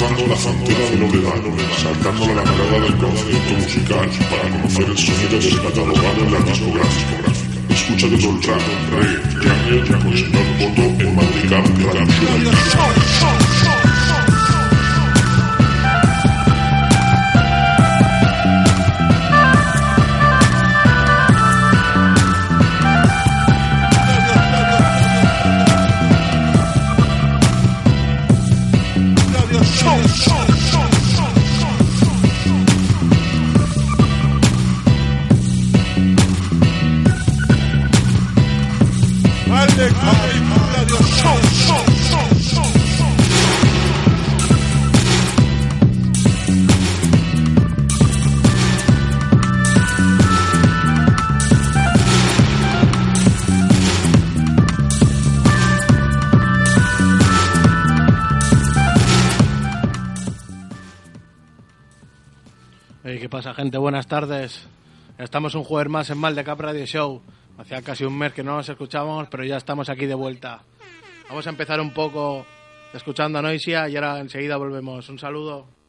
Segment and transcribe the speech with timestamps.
[0.00, 1.42] Cruzando la frontera de legal,
[1.82, 7.16] saltando la barrera del concepto musical para conocer el sonido descatalogado en la discográfica.
[7.68, 8.60] Escucha de trap,
[8.92, 13.39] reggae, jungle, con señor Poto en Madrigam Radio
[63.68, 64.66] Buenas tardes.
[65.18, 67.20] Estamos un jueves más en Mal de Cap Radio Show.
[67.58, 70.62] Hacía casi un mes que no nos escuchábamos, pero ya estamos aquí de vuelta.
[71.28, 72.46] Vamos a empezar un poco
[72.94, 75.06] escuchando a Noisia y ahora enseguida volvemos.
[75.10, 75.79] Un saludo.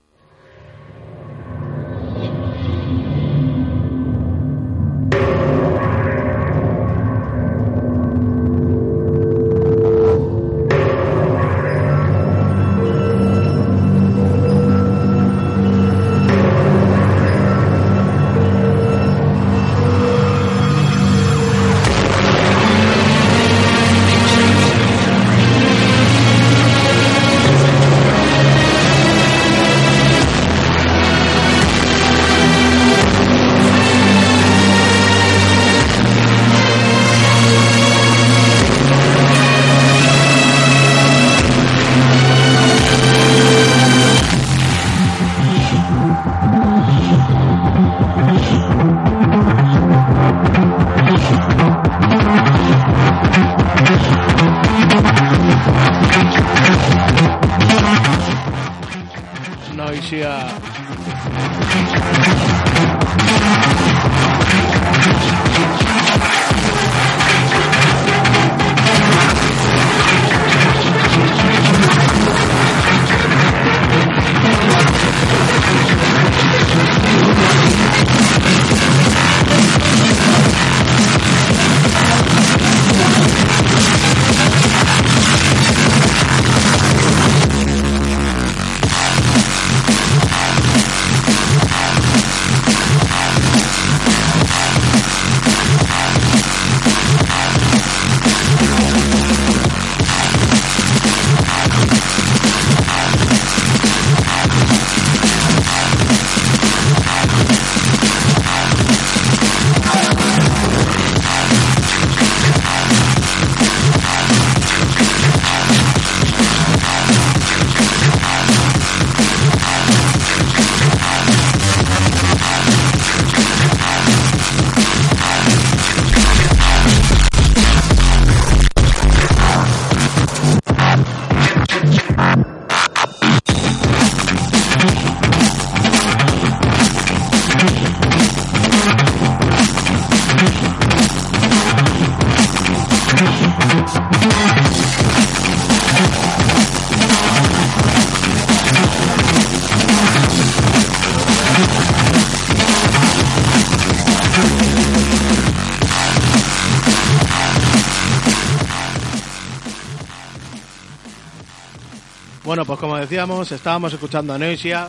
[163.11, 164.87] Decíamos, estábamos escuchando a Noisia.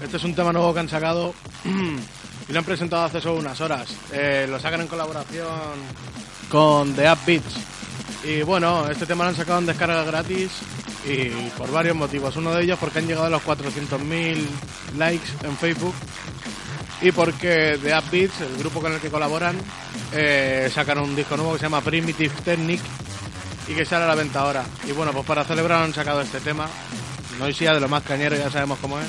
[0.00, 1.34] Este es un tema nuevo que han sacado
[2.48, 3.92] y lo han presentado hace solo unas horas.
[4.12, 5.48] Eh, lo sacan en colaboración
[6.48, 7.56] con The Up Beats.
[8.22, 10.52] Y bueno, este tema lo han sacado en descarga gratis
[11.04, 12.36] y por varios motivos.
[12.36, 14.36] Uno de ellos porque han llegado a los 400.000
[14.96, 15.96] likes en Facebook
[17.02, 19.56] y porque The Upbeats, el grupo con el que colaboran,
[20.12, 22.84] eh, sacan un disco nuevo que se llama Primitive Technique
[23.66, 24.64] y que sale a la venta ahora.
[24.86, 26.68] Y bueno, pues para celebrar han sacado este tema.
[27.38, 29.08] Noisia de lo más cañero, ya sabemos cómo es.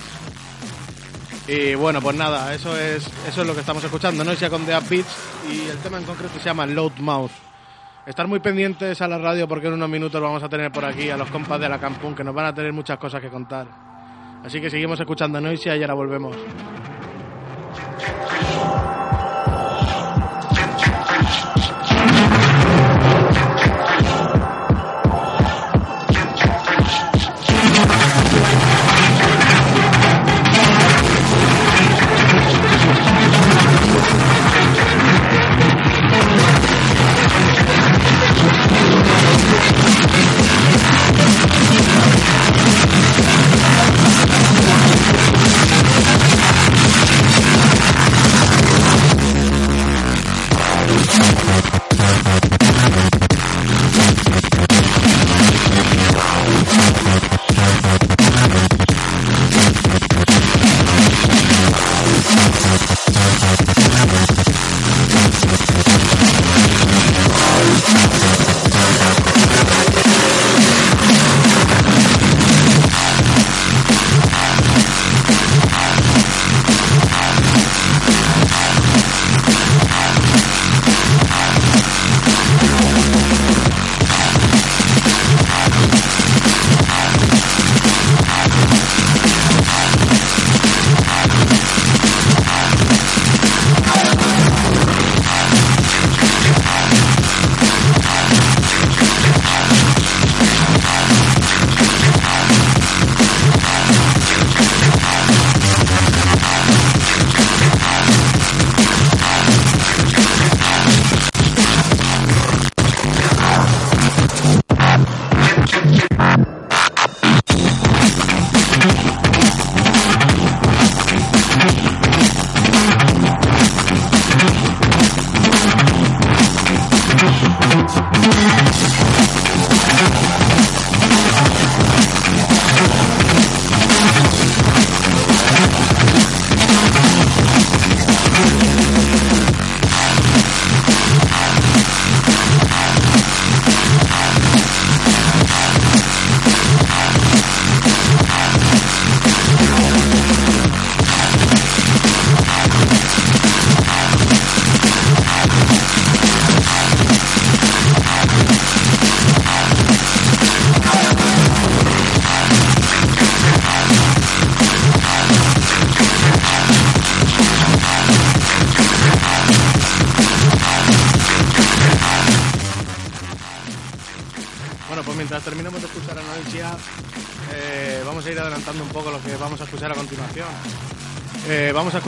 [1.48, 4.24] Y bueno, pues nada, eso es eso es lo que estamos escuchando.
[4.24, 5.18] Noisia con The Upbeats
[5.52, 7.31] y el tema en concreto se llama Loudmouth.
[8.06, 11.10] Estar muy pendientes a la radio porque en unos minutos vamos a tener por aquí
[11.10, 13.68] a los compas de la Campún que nos van a tener muchas cosas que contar.
[14.44, 16.36] Así que seguimos escuchando Noisia y ahora volvemos.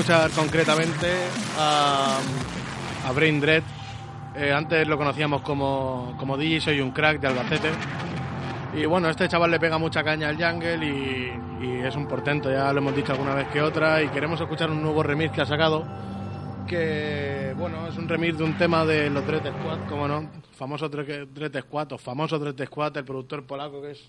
[0.01, 1.07] Escuchar concretamente
[1.59, 2.18] a,
[3.06, 3.62] a Brain Dread.
[4.36, 7.69] Eh, antes lo conocíamos como, como DJ Soy un Crack de Albacete.
[8.74, 12.50] Y bueno, este chaval le pega mucha caña al jungle y, y, es un portento,
[12.51, 14.01] ya lo hemos dicho alguna vez que otra.
[14.01, 15.85] Y queremos escuchar un nuevo remix que ha sacado.
[16.68, 20.90] Que bueno, es un remix de un tema de los Dread Squad, como no, famoso
[20.90, 24.04] Dread Squad o famoso Dread Squad, el productor polaco que es.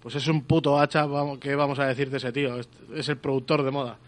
[0.00, 1.08] Pues es un puto hacha,
[1.40, 2.60] ¿qué vamos a decir de ese tío?
[2.94, 3.98] es el productor de moda.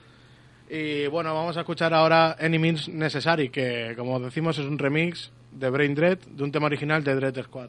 [0.69, 5.31] Y bueno, vamos a escuchar ahora Any Means Necessary, que como decimos es un remix
[5.53, 7.69] de Brain Dread de un tema original de Dread Squad.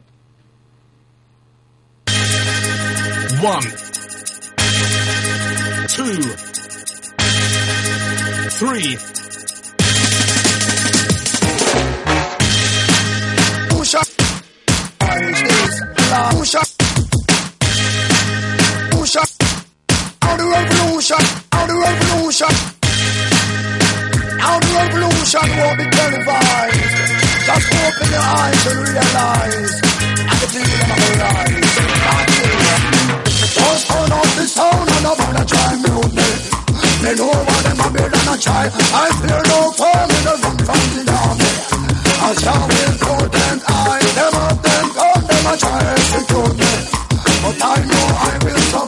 [3.42, 3.66] One,
[5.88, 6.20] two,
[8.58, 8.96] three.
[13.68, 14.06] Push up.
[16.30, 16.66] Push up.
[18.90, 19.28] Push up.
[20.22, 21.16] Out the revolution.
[21.52, 22.75] Out the revolution.
[24.36, 26.76] The revolution won't be televised.
[27.46, 29.80] Just open your eyes and realize
[30.28, 31.74] everything will never rise.
[33.56, 36.36] Just turn off the sound and I'm gonna try music.
[37.00, 38.68] They know what a build and a try.
[38.68, 41.52] I fear no foe in the run from the army.
[42.20, 46.72] I shall put them I, them up, them come, them a try to secure me.
[47.40, 48.85] But I know I will survive.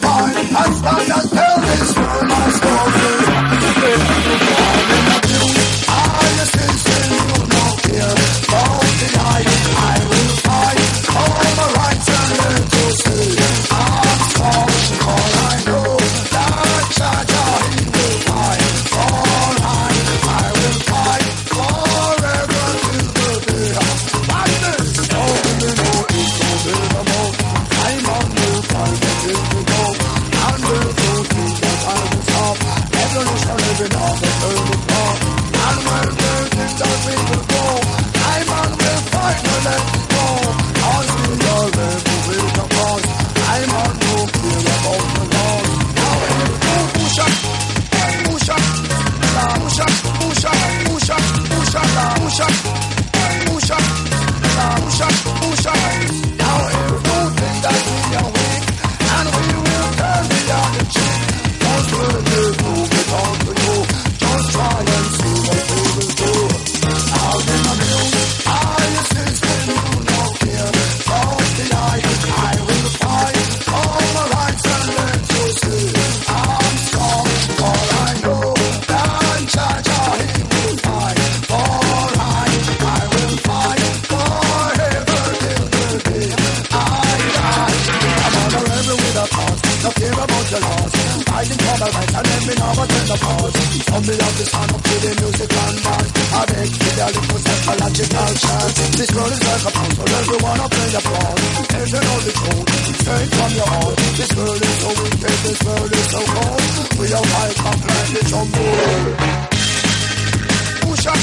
[91.38, 93.55] Fighting for the right and then me never tell the pause.
[93.87, 96.11] Some me have to stand up to the music and dance.
[96.35, 98.75] I beg for their little psychological chance.
[98.99, 101.38] This world is like a puzzle, everyone up play the part.
[101.69, 103.97] There's an only truth, straight from your heart.
[104.19, 106.62] This world is so wicked, this world is so cold.
[106.99, 108.75] We are fight back like the jungle.
[110.83, 111.21] Push up,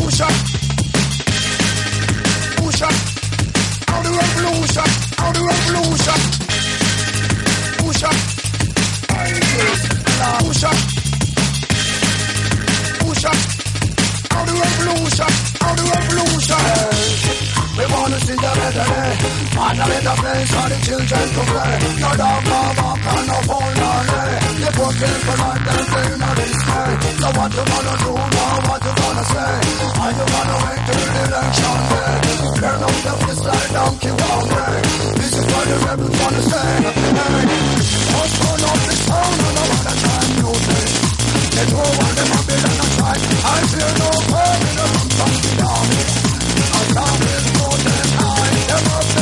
[0.00, 0.36] push up,
[2.56, 2.96] push up.
[3.92, 4.88] Out the revolution,
[5.20, 6.41] out the revolution.
[7.92, 8.14] Push up,
[10.40, 10.76] push up,
[13.00, 13.36] push up.
[14.32, 16.56] Out the revolution, out the revolution.
[17.76, 19.12] We wanna see a better day.
[19.52, 22.00] Find a better place for the children to play.
[22.00, 24.41] No dog, no walk, no phone, no day
[24.76, 26.82] por qué tomarte de una vez más.
[27.22, 29.54] So what you gonna do now, what you gonna say?
[30.02, 32.16] Are you gonna wait till the election day?
[32.60, 34.80] Turn up the fist like Donkey Kong Ray.
[35.18, 36.70] This is what the rebels wanna say.
[36.72, 37.46] Hey,
[38.12, 39.32] what's going on this town?
[39.32, 40.92] I know what I time you think.
[41.52, 43.14] They do what they want me and I try.
[43.44, 46.02] I feel no pain in the lump of the army.
[46.72, 49.21] I can't live more than I am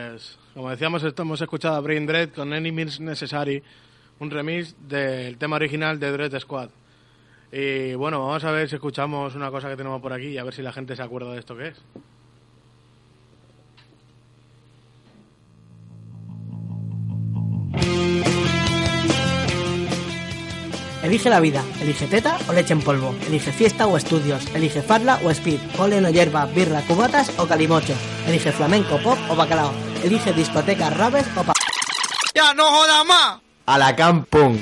[0.53, 3.63] como decíamos, esto hemos escuchado a Brain Dread con Any Means Necessary,
[4.19, 6.69] un remix del tema original de Dread Squad.
[7.51, 10.43] Y bueno, vamos a ver si escuchamos una cosa que tenemos por aquí y a
[10.43, 11.81] ver si la gente se acuerda de esto que es.
[21.03, 25.19] Elige la vida, elige teta o leche en polvo, elige fiesta o estudios, elige farla
[25.23, 27.95] o speed, polen o hierba, birra, cubatas o calimocho,
[28.27, 31.53] elige flamenco, pop o bacalao, elige discoteca, raves o pa...
[32.33, 33.39] ¡Ya no jodas más!
[33.65, 34.57] A la Campung.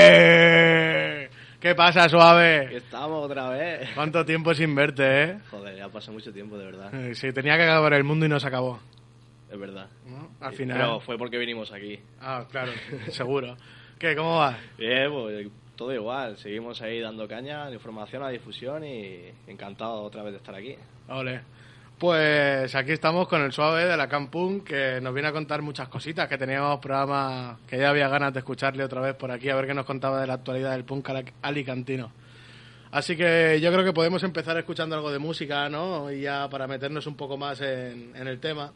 [0.00, 1.28] ¡Yeah!
[1.60, 2.76] ¿Qué pasa, Aquí suave?
[2.76, 3.90] estamos otra vez.
[3.94, 5.38] ¿Cuánto tiempo sin verte, eh?
[5.50, 6.90] Joder, ya pasó mucho tiempo, de verdad.
[7.14, 8.80] Sí, tenía que acabar el mundo y no se acabó.
[9.50, 9.88] Es verdad.
[10.06, 10.30] ¿no?
[10.40, 10.76] Al final.
[10.76, 11.98] Pero fue porque vinimos aquí.
[12.20, 12.72] Ah, claro,
[13.10, 13.56] seguro.
[13.98, 14.14] ¿Qué?
[14.16, 14.56] ¿Cómo vas?
[14.78, 16.36] Bien, pues todo igual.
[16.36, 20.38] Seguimos ahí dando caña, a la información, a la difusión y encantado otra vez de
[20.38, 20.76] estar aquí.
[21.08, 21.40] Ole.
[21.98, 25.88] Pues aquí estamos con el suave de la Campung que nos viene a contar muchas
[25.88, 29.56] cositas, que teníamos programas que ya había ganas de escucharle otra vez por aquí, a
[29.56, 31.10] ver qué nos contaba de la actualidad del punk
[31.42, 32.10] alicantino.
[32.90, 36.10] Así que yo creo que podemos empezar escuchando algo de música, ¿no?
[36.10, 38.72] Y ya para meternos un poco más en, en el tema,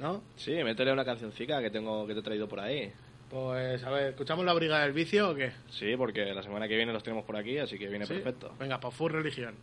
[0.00, 0.22] ¿no?
[0.34, 2.90] Sí, métele una cancioncica que tengo que te he traído por ahí.
[3.28, 5.52] Pues a ver, ¿escuchamos la Brigada del Vicio o qué?
[5.68, 8.14] Sí, porque la semana que viene los tenemos por aquí, así que viene ¿Sí?
[8.14, 8.52] perfecto.
[8.58, 9.54] Venga, para Full Religión.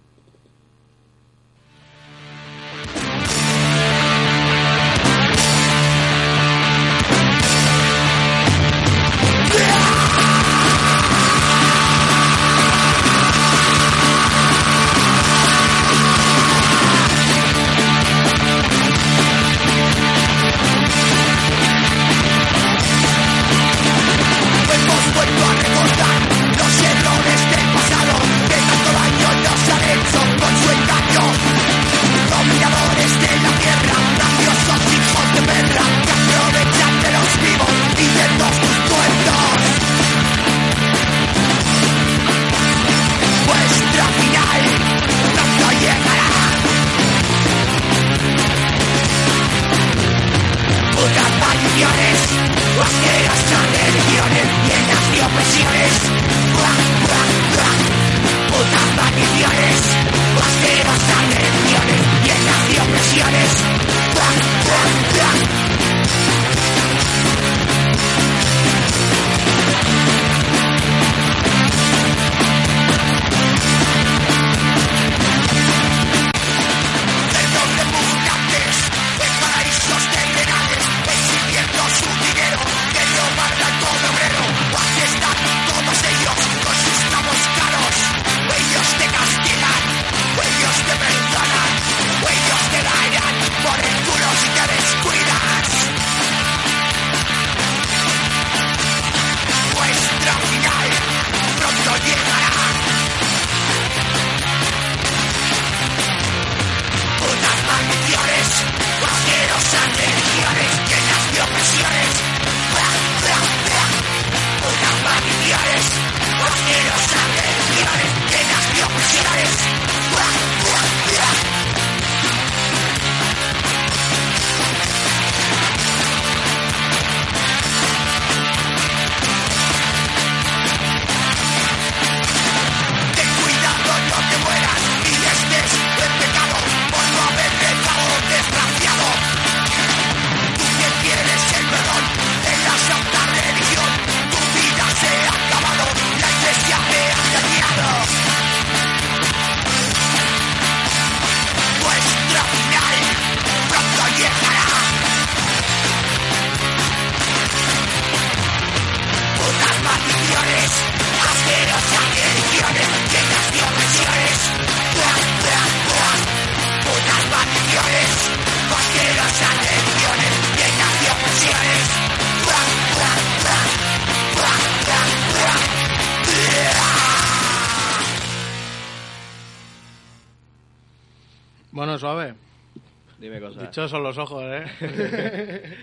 [183.67, 184.65] Dichosos los ojos, ¿eh?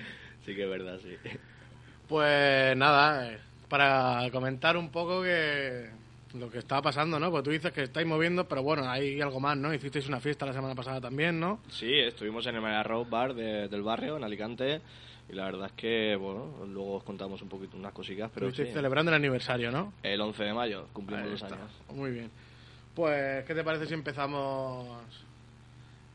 [0.44, 1.16] Sí que es verdad, sí.
[2.09, 5.88] Pues nada, eh, para comentar un poco que
[6.35, 7.31] lo que está pasando, ¿no?
[7.31, 9.73] Pues tú dices que estáis moviendo, pero bueno, hay algo más, ¿no?
[9.73, 11.61] Hicisteis una fiesta la semana pasada también, ¿no?
[11.70, 14.83] Sí, estuvimos en el Mega Road Bar de- del barrio, en Alicante,
[15.31, 18.51] y la verdad es que, bueno, luego os contamos un poquito unas cositas, pero sí,
[18.53, 19.94] Estuvisteis celebrando el aniversario, ¿no?
[20.03, 21.55] el 11 de mayo cumplimos está.
[21.55, 21.70] años.
[21.90, 22.31] Muy bien.
[22.94, 24.87] Pues, ¿qué te parece si empezamos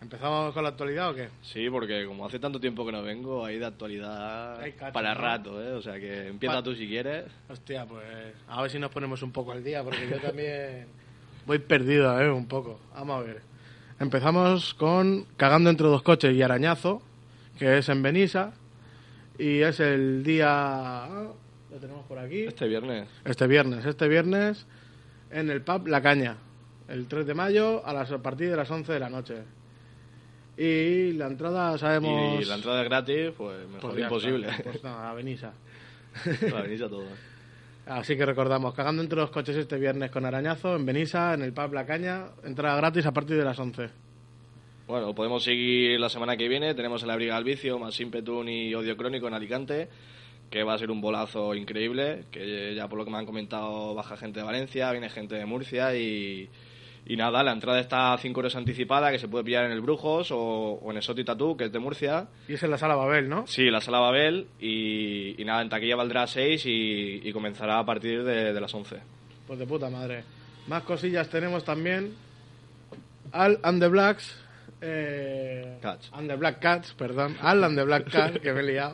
[0.02, 1.30] empezamos con la actualidad o qué?
[1.42, 5.14] Sí, porque como hace tanto tiempo que no vengo, hay de actualidad Hay cacho, para
[5.14, 5.22] ¿no?
[5.22, 5.74] rato, ¿eh?
[5.74, 7.26] O sea que empieza Pa- tú si quieres.
[7.50, 8.06] Hostia, pues
[8.48, 10.88] a ver si nos ponemos un poco al día, porque yo también
[11.46, 12.32] voy perdido, ¿eh?
[12.32, 12.80] Un poco.
[12.94, 13.42] Vamos a ver.
[14.00, 17.02] Empezamos con Cagando entre dos coches y Arañazo,
[17.58, 18.54] que es en Benissa,
[19.38, 20.48] y es el día...
[21.04, 21.28] ah,
[21.70, 22.44] Lo tenemos por aquí.
[22.44, 23.10] Este viernes.
[23.26, 24.66] Este viernes, este viernes
[25.32, 26.38] en el pub La Caña,
[26.88, 29.36] el 3 de mayo a, las, a partir de las 11 de la noche.
[30.62, 32.42] Y la entrada sabemos...
[32.42, 34.50] Y la entrada es gratis, pues mejor Pues imposible.
[34.50, 35.54] está, Pues nada, a Benissa.
[35.54, 37.08] A todos.
[37.86, 41.54] Así que recordamos, cagando entre los coches este viernes con Arañazo en Benissa, en el
[41.54, 43.90] pub La Caña, entrada gratis a partir de las 11.
[44.86, 46.76] Bueno, podemos seguir la semana que viene.
[46.76, 49.88] Tenemos el Abriga al Vicio, más Impetun y Odio Crónico en Alicante,
[50.50, 52.26] que va a ser un bolazo increíble.
[52.32, 55.46] Que ya por lo que me han comentado, baja gente de Valencia, viene gente de
[55.46, 56.50] Murcia y,
[57.10, 59.82] y nada, la entrada está a 5 euros anticipada, que se puede pillar en el
[59.82, 62.28] Brujos o, o en Esoti Tatú, que es de Murcia.
[62.48, 63.48] Y es en la sala Babel, ¿no?
[63.48, 67.84] Sí, la sala Babel y, y nada, en taquilla valdrá 6 y, y comenzará a
[67.84, 68.98] partir de, de las 11.
[69.48, 70.24] Pues de puta madre.
[70.68, 72.14] Más cosillas tenemos también.
[73.32, 74.40] Al and the Blacks.
[74.80, 76.12] Eh, Cats.
[76.14, 77.38] And the Black Cats, perdón.
[77.42, 78.94] Al and the Black Cats, que me he liado.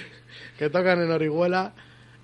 [0.58, 1.74] que tocan en Orihuela.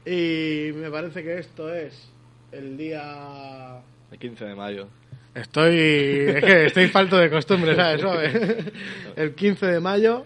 [0.06, 2.10] Y me parece que esto es
[2.52, 3.82] el día.
[4.10, 4.88] El 15 de mayo.
[5.36, 5.76] Estoy.
[5.76, 8.00] Es que estoy falto de costumbre, ¿sabes?
[8.00, 8.72] Suave.
[9.16, 10.24] el 15 de mayo.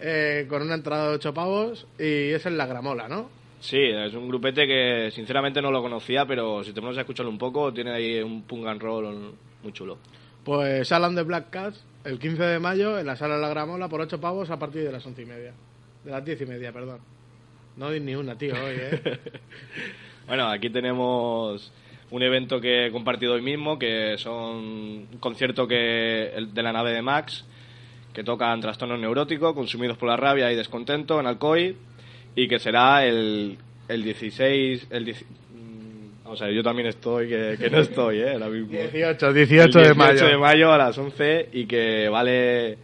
[0.00, 1.86] eh, con una entrada de 8 pavos.
[1.98, 3.30] Y es en la Gramola, ¿no?
[3.60, 7.30] Sí, es un grupete que sinceramente no lo conocía, pero si te pones a escucharlo
[7.30, 9.98] un poco, tiene ahí un punk and roll muy chulo.
[10.44, 13.88] Pues Alan de Black Cats el 15 de mayo en la sala de la Gramola
[13.88, 15.52] por 8 pavos a partir de las 11 y media.
[16.04, 17.00] De las 10 y media, perdón.
[17.76, 19.18] No di ni una, tío, hoy, ¿eh?
[20.28, 21.72] Bueno, aquí tenemos
[22.10, 24.56] un evento que he compartido hoy mismo, que son
[25.12, 27.44] un concierto que el de la nave de Max,
[28.12, 31.76] que tocan trastornos neuróticos, consumidos por la rabia y descontento en Alcoy,
[32.34, 34.88] y que será el, el 16...
[34.90, 38.32] El 10 mm, Vamos a ver, yo también estoy, que, que no estoy, ¿eh?
[38.32, 38.68] Ahora mismo.
[38.68, 40.26] 18, 18 El de mayo.
[40.26, 42.78] de mayo a las 11 y que vale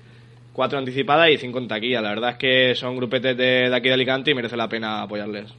[0.52, 2.00] 4 anticipadas y 5 en taquilla.
[2.00, 5.02] La verdad es que son grupetes de, de aquí de Alicante y merece la pena
[5.02, 5.52] apoyarles.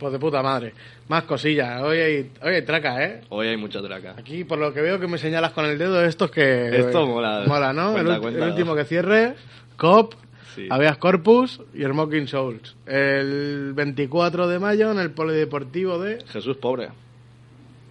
[0.00, 0.72] Pues de puta madre.
[1.08, 1.82] Más cosillas.
[1.82, 3.20] Hoy hay, hoy hay traca, ¿eh?
[3.28, 4.14] Hoy hay mucha traca.
[4.18, 6.78] Aquí, por lo que veo que me señalas con el dedo, esto es que...
[6.78, 7.44] Esto mola.
[7.46, 7.92] Mola, ¿no?
[7.92, 8.44] Cuenta, el, cuenta.
[8.44, 9.34] el último que cierre,
[9.76, 10.14] COP,
[10.54, 10.66] Sí.
[10.68, 12.74] Habeas Corpus y Smoking Souls.
[12.84, 16.18] El 24 de mayo en el Polideportivo de...
[16.26, 16.88] Jesús pobre.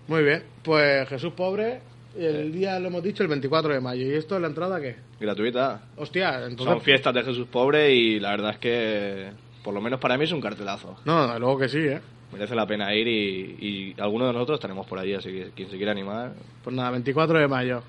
[0.09, 0.43] Muy bien.
[0.63, 1.79] Pues Jesús Pobre,
[2.17, 4.05] el día lo hemos dicho, el 24 de mayo.
[4.07, 4.95] ¿Y esto es la entrada qué?
[5.19, 5.83] Gratuita.
[5.95, 6.65] Hostia, entonces...
[6.65, 9.29] Son fiestas de Jesús pobre y la verdad es que,
[9.63, 10.97] por lo menos para mí, es un cartelazo.
[11.05, 12.01] No, luego que sí, ¿eh?
[12.31, 15.69] Merece la pena ir y, y alguno de nosotros estaremos por allí, así que quien
[15.69, 16.33] se quiera animar.
[16.63, 17.81] Pues nada, 24 de mayo.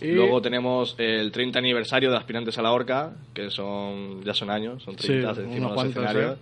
[0.00, 4.50] Y Luego tenemos el 30 aniversario de Aspirantes a la Horca, que son ya son
[4.50, 6.38] años, son 30 Sí, encima de los.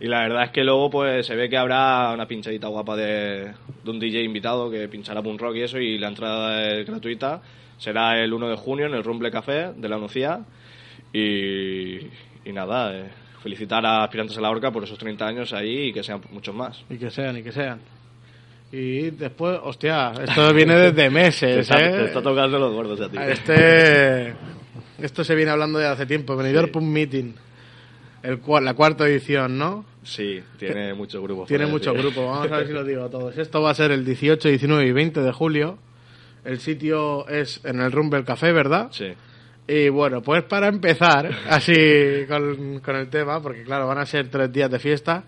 [0.00, 3.52] Y la verdad es que luego pues se ve que habrá una pinchadita guapa de,
[3.84, 7.42] de un DJ invitado que pinchará punk rock y eso, y la entrada es gratuita.
[7.78, 10.40] Será el 1 de junio en el Rumble Café de la Nucía.
[11.12, 11.98] Y,
[12.44, 13.10] y nada, eh,
[13.42, 16.54] felicitar a Aspirantes a la Horca por esos 30 años ahí y que sean muchos
[16.54, 16.82] más.
[16.90, 17.80] Y que sean, y que sean.
[18.72, 22.04] Y después, hostia, esto viene desde Te meses, está, te ¿eh?
[22.06, 23.16] está tocando los gordos a ti.
[23.20, 24.34] Este...
[25.00, 26.36] Esto se viene hablando de hace tiempo.
[26.36, 27.34] Venidor Punk Meeting.
[28.22, 29.84] El, cua- la cuarta edición, ¿no?
[30.04, 31.48] Sí, tiene muchos grupos.
[31.48, 32.24] Tiene muchos grupos.
[32.24, 33.36] Vamos a ver si los digo todos.
[33.36, 35.78] Esto va a ser el 18, 19 y 20 de julio.
[36.44, 38.88] El sitio es en el Rumble Café, ¿verdad?
[38.92, 39.12] Sí.
[39.66, 41.74] Y bueno, pues para empezar, así
[42.28, 45.24] con, con el tema, porque claro, van a ser tres días de fiesta.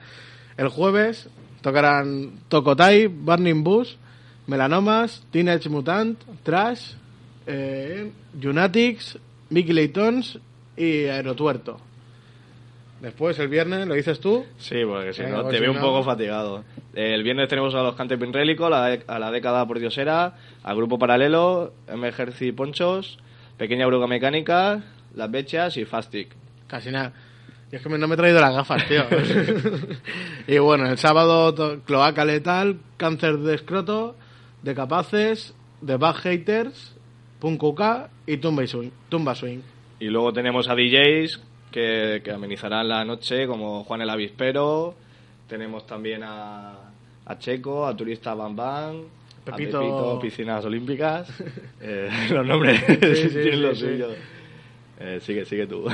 [0.56, 1.28] El jueves
[1.62, 3.98] tocarán Tokotai, Burning Bus,
[4.46, 6.92] Melanomas, Teenage Mutant, Trash,
[7.46, 9.18] eh, Lunatics,
[9.50, 10.38] Mickey Laytons
[10.76, 11.80] y Aerotuerto.
[13.00, 14.44] Después, el viernes, ¿lo dices tú?
[14.56, 16.64] Sí, porque si no, pues te veo un poco fatigado.
[16.94, 20.98] El viernes tenemos a los Cantes Pinrélico, a a la década por Diosera, al Grupo
[20.98, 23.18] Paralelo, Emergency Ponchos,
[23.56, 24.82] Pequeña Bruga Mecánica,
[25.14, 26.28] Las Bechas y Fastic.
[26.66, 27.12] Casi nada.
[27.70, 29.04] Y es que no me he traído las gafas, tío.
[30.46, 34.16] y bueno, el sábado Cloaca Letal, Cáncer de Escroto,
[34.62, 36.96] De Capaces, The Bad Haters
[37.38, 37.82] Punk UK
[38.26, 38.90] y Tumba Swing.
[39.08, 39.60] Tumba Swing.
[40.00, 41.40] Y luego tenemos a DJs
[41.70, 44.94] que, que amenizarán la noche, como Juan el Avispero.
[45.48, 46.74] Tenemos también a,
[47.24, 49.02] a Checo, a Turista Bam Bam,
[49.46, 49.80] Pepito.
[49.80, 51.28] Pepito Piscinas Olímpicas.
[51.80, 53.80] Eh, los nombres Sí, sí, sí, lo sí.
[53.80, 54.08] suyo.
[54.98, 55.86] Eh, sigue, sigue tú.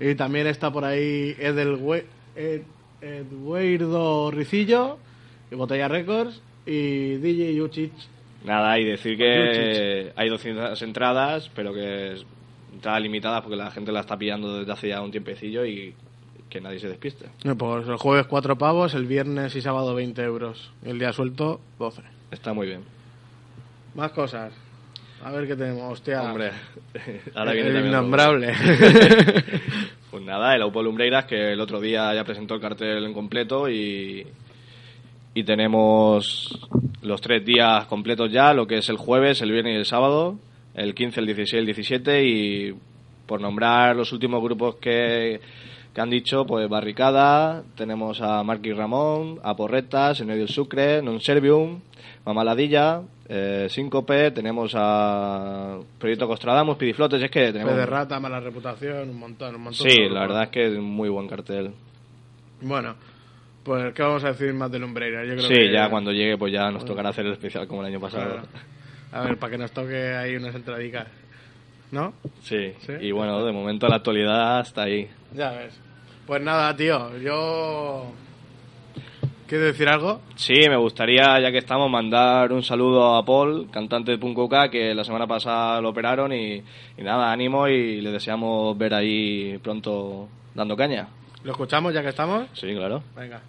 [0.00, 2.62] Y también está por ahí Edelwe- Ed,
[3.02, 4.98] Eduardo Ricillo
[5.50, 7.92] y Botella Records y DJ Yuchich.
[8.44, 12.16] Nada, y decir que hay 200 entradas, pero que
[12.72, 15.94] entradas limitadas porque la gente la está pillando desde hace ya un tiempecillo y
[16.48, 17.26] que nadie se despiste.
[17.44, 20.72] Eh, Pues el jueves 4 pavos, el viernes y sábado 20 euros.
[20.84, 22.02] El día suelto 12.
[22.30, 22.80] Está muy bien.
[23.96, 24.52] Más cosas.
[25.24, 25.90] A ver qué tenemos.
[25.90, 26.22] Hostia.
[26.22, 26.50] Hombre,
[27.34, 28.52] ahora el, viene el innombrable.
[30.08, 33.68] Pues nada, el Aupo Lumbreiras que el otro día ya presentó el cartel en completo
[33.68, 34.26] y,
[35.34, 36.58] y tenemos
[37.02, 40.38] los tres días completos ya, lo que es el jueves, el viernes y el sábado,
[40.74, 42.74] el 15, el 16 y el 17 y
[43.26, 45.38] por nombrar los últimos grupos que,
[45.96, 51.80] que han dicho, pues Barricada, tenemos a Marquis Ramón, a medio del Sucre, Non Servium,
[52.26, 57.74] Mamaladilla, eh, Síncope, tenemos a Proyecto Costradamus, Pidiflotes, es que tenemos...
[57.74, 59.88] De rata, mala reputación, un montón, un montón.
[59.88, 61.72] Sí, de la verdad es que es un muy buen cartel.
[62.60, 62.94] Bueno,
[63.64, 65.24] pues ¿qué vamos a decir más de Lumbreira?
[65.24, 67.80] Yo creo Sí, que ya cuando llegue pues ya nos tocará hacer el especial como
[67.80, 68.32] el año pasado.
[68.32, 68.48] Claro.
[69.12, 71.06] A ver, para que nos toque ahí unas entradicas.
[71.90, 72.12] ¿No?
[72.42, 72.74] Sí.
[72.80, 72.92] Sí.
[73.00, 75.08] y bueno, de momento la actualidad está ahí.
[75.32, 75.85] Ya ves.
[76.26, 78.12] Pues nada, tío, yo...
[79.46, 80.20] ¿Quieres decir algo?
[80.34, 84.54] Sí, me gustaría, ya que estamos, mandar un saludo a Paul, cantante de Punk OK,
[84.72, 86.56] que la semana pasada lo operaron y,
[86.98, 91.06] y nada, ánimo y le deseamos ver ahí pronto dando caña.
[91.44, 92.48] ¿Lo escuchamos ya que estamos?
[92.54, 93.04] Sí, claro.
[93.14, 93.40] Venga.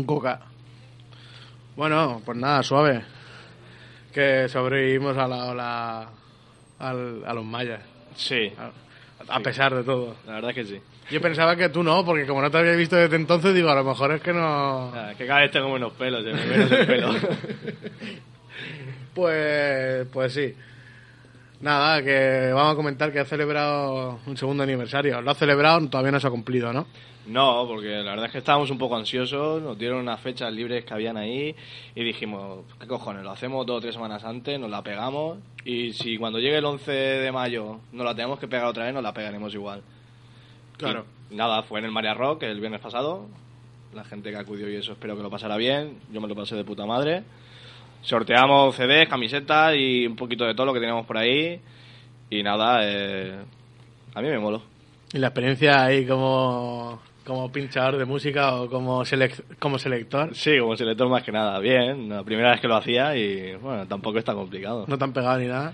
[0.00, 0.40] Estaba Puncoca.
[1.76, 3.02] Bueno, pues nada, suave.
[4.12, 6.08] Que sobrevivimos a la ola...
[6.78, 7.80] al- a los mayas.
[8.16, 10.16] Sí, A, a pesar de todo.
[10.26, 10.80] la verdad es que sí.
[11.10, 13.74] Yo pensaba que tú no, porque como no te había visto desde entonces, digo, a
[13.74, 14.92] lo mejor es que no...
[14.94, 17.14] Ah, que cada vez tengo menos pelos, me menos el pelo.
[19.14, 20.54] Pues, pues sí.
[21.60, 25.20] Nada, que vamos a comentar que ha celebrado un segundo aniversario.
[25.20, 26.86] Lo ha celebrado, todavía no se ha cumplido, ¿no?
[27.28, 30.84] No, porque la verdad es que estábamos un poco ansiosos, nos dieron unas fechas libres
[30.86, 31.54] que habían ahí
[31.94, 33.22] y dijimos, ¿qué cojones?
[33.22, 36.64] Lo hacemos dos o tres semanas antes, nos la pegamos y si cuando llegue el
[36.64, 39.82] 11 de mayo nos la tenemos que pegar otra vez, nos la pegaremos igual.
[40.78, 41.04] Claro.
[41.30, 43.26] Y nada, fue en el Maria Rock el viernes pasado,
[43.92, 46.56] la gente que acudió y eso espero que lo pasara bien, yo me lo pasé
[46.56, 47.24] de puta madre.
[48.00, 51.60] Sorteamos CDs, camisetas y un poquito de todo lo que teníamos por ahí
[52.30, 53.36] y nada, eh,
[54.14, 54.62] a mí me moló.
[55.12, 60.34] ¿Y la experiencia ahí como, como pinchador de música o como, selec- como selector?
[60.34, 62.08] Sí, como selector más que nada, bien.
[62.08, 64.84] La primera vez que lo hacía y bueno, tampoco es tan complicado.
[64.88, 65.72] No te han pegado ni nada.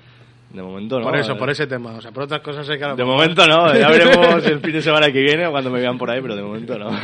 [0.53, 1.05] De momento no.
[1.07, 1.37] por eso, eh.
[1.37, 1.93] por ese tema.
[1.97, 4.83] O sea, por otras cosas sé que De momento no, ya veremos el fin de
[4.83, 6.90] semana que viene o cuando me vean por ahí, pero de momento no.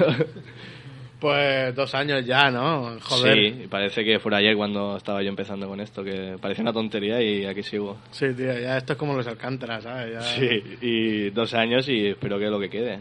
[1.21, 2.97] Pues dos años ya, ¿no?
[3.03, 3.35] Joder.
[3.37, 7.21] Sí, parece que fue ayer cuando estaba yo empezando con esto, que parecía una tontería
[7.21, 7.99] y aquí sigo.
[8.11, 10.15] Sí, tío, ya esto es como los Alcántara, ¿sabes?
[10.15, 13.01] Ya- Sí, y dos años y espero que lo que quede,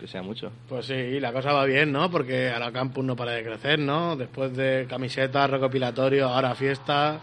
[0.00, 0.50] que sea mucho.
[0.68, 2.10] Pues sí, la cosa va bien, ¿no?
[2.10, 4.16] Porque a la campus no para de crecer, ¿no?
[4.16, 7.20] Después de camisetas, recopilatorio, ahora fiesta.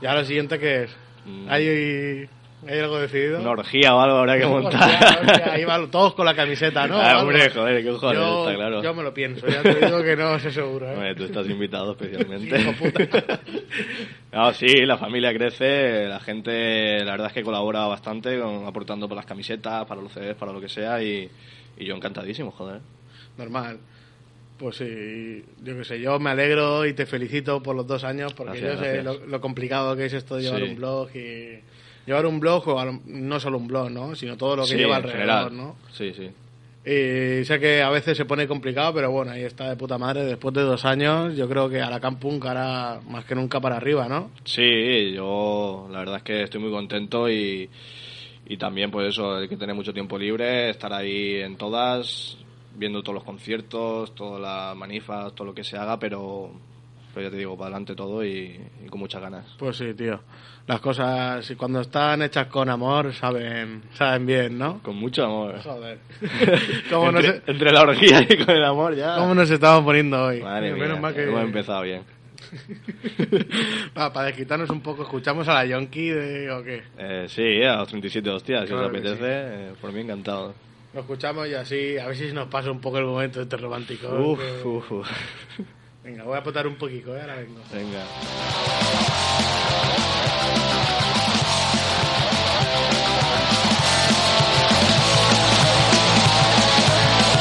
[0.00, 0.96] ¿Y ahora lo siguiente qué es?
[1.26, 1.46] Mm.
[1.48, 2.28] ¿Hay,
[2.68, 3.40] ¿Hay algo decidido?
[3.40, 5.50] Una orgía o algo habrá que montar.
[5.50, 6.96] ahí van todos con la camiseta, ¿no?
[7.00, 8.82] Ah, hombre, joder, qué cojones, yo, está claro.
[8.82, 11.14] Yo me lo pienso, ya te digo que no sé seguro, ¿eh?
[11.16, 12.72] Tú estás invitado especialmente.
[12.78, 13.40] Puta.
[14.32, 19.08] no, sí, la familia crece, la gente, la verdad es que colabora bastante, con- aportando
[19.08, 21.28] por las camisetas, para los CDs, para lo que sea, y,
[21.82, 22.80] y yo encantadísimo, joder.
[23.38, 23.78] Normal.
[24.58, 28.32] Pues sí, yo qué sé, yo me alegro y te felicito por los dos años
[28.34, 30.68] porque Gracias, yo sé lo, lo complicado que es esto de llevar Sí.
[30.68, 31.60] un blog y...
[32.06, 34.16] Llevar un blog, o no solo un blog, ¿no?
[34.16, 35.56] Sino todo lo que Sí, lleva alrededor, general.
[35.56, 35.76] ¿no?
[35.92, 36.30] Sí, sí.
[36.84, 40.24] Y sé que a veces se pone complicado, pero bueno, ahí está de puta madre.
[40.24, 43.76] Después de dos años, yo creo que a la Campunk hará más que nunca para
[43.76, 44.30] arriba, ¿no?
[44.44, 47.70] Sí, yo la verdad es que estoy muy contento y,
[48.46, 52.36] y también pues eso, hay que tener mucho tiempo libre, estar ahí en todas,
[52.76, 56.50] viendo todos los conciertos, todas las manifas, todo lo que se haga, pero,
[57.14, 59.46] pero ya te digo, para adelante todo y, y con muchas ganas.
[59.58, 60.20] Pues sí, tío.
[60.66, 64.80] Las cosas, si cuando están hechas con amor, saben, saben bien, ¿no?
[64.82, 65.60] Con mucho amor.
[65.60, 65.98] Joder.
[66.90, 69.16] ¿Cómo, nos, entre, entre la orgía y con el amor ya.
[69.16, 70.40] ¿Cómo nos estamos poniendo hoy?
[70.40, 71.24] Madre Menos mía, mal que...
[71.24, 72.02] hemos empezado bien.
[73.96, 76.82] Va, para desquitarnos un poco, ¿escuchamos a la Yonki de, o qué?
[76.98, 80.54] Eh, sí, a los 37 hostias, si os Claro que apetece, eh, por mí encantado.
[80.94, 84.08] Lo escuchamos y así, a ver si nos pasa un poco el momento este romántico.
[84.08, 85.08] Uf, que- uf, uf.
[86.04, 87.20] Venga, voy a potar un poquito, ¿eh?
[87.20, 87.60] Ahora vengo.
[87.72, 88.04] Venga.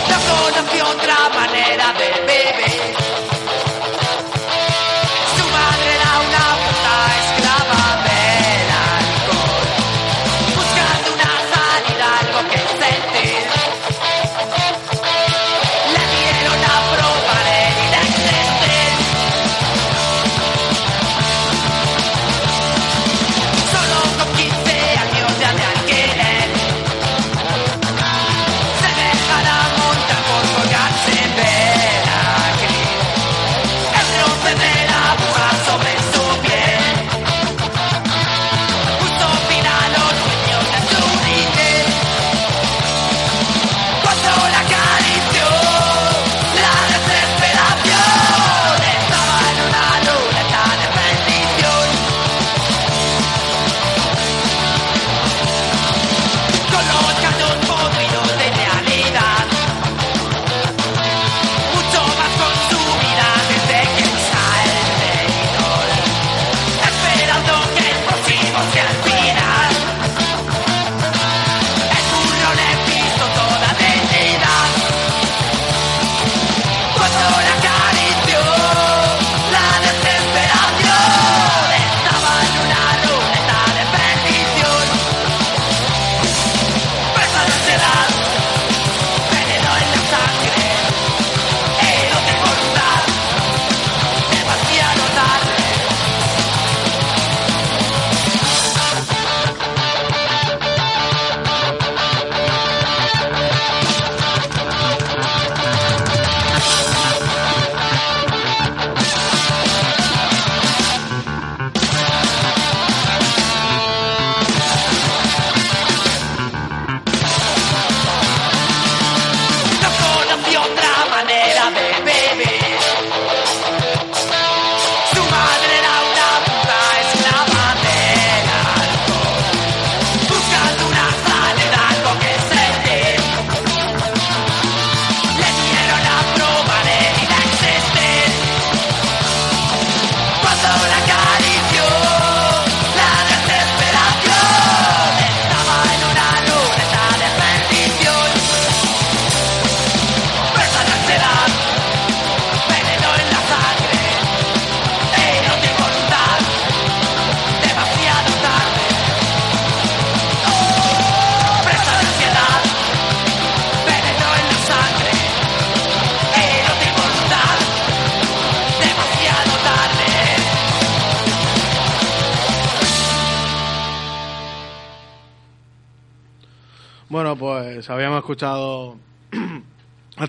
[0.10, 3.01] No conoció otra manera de beber.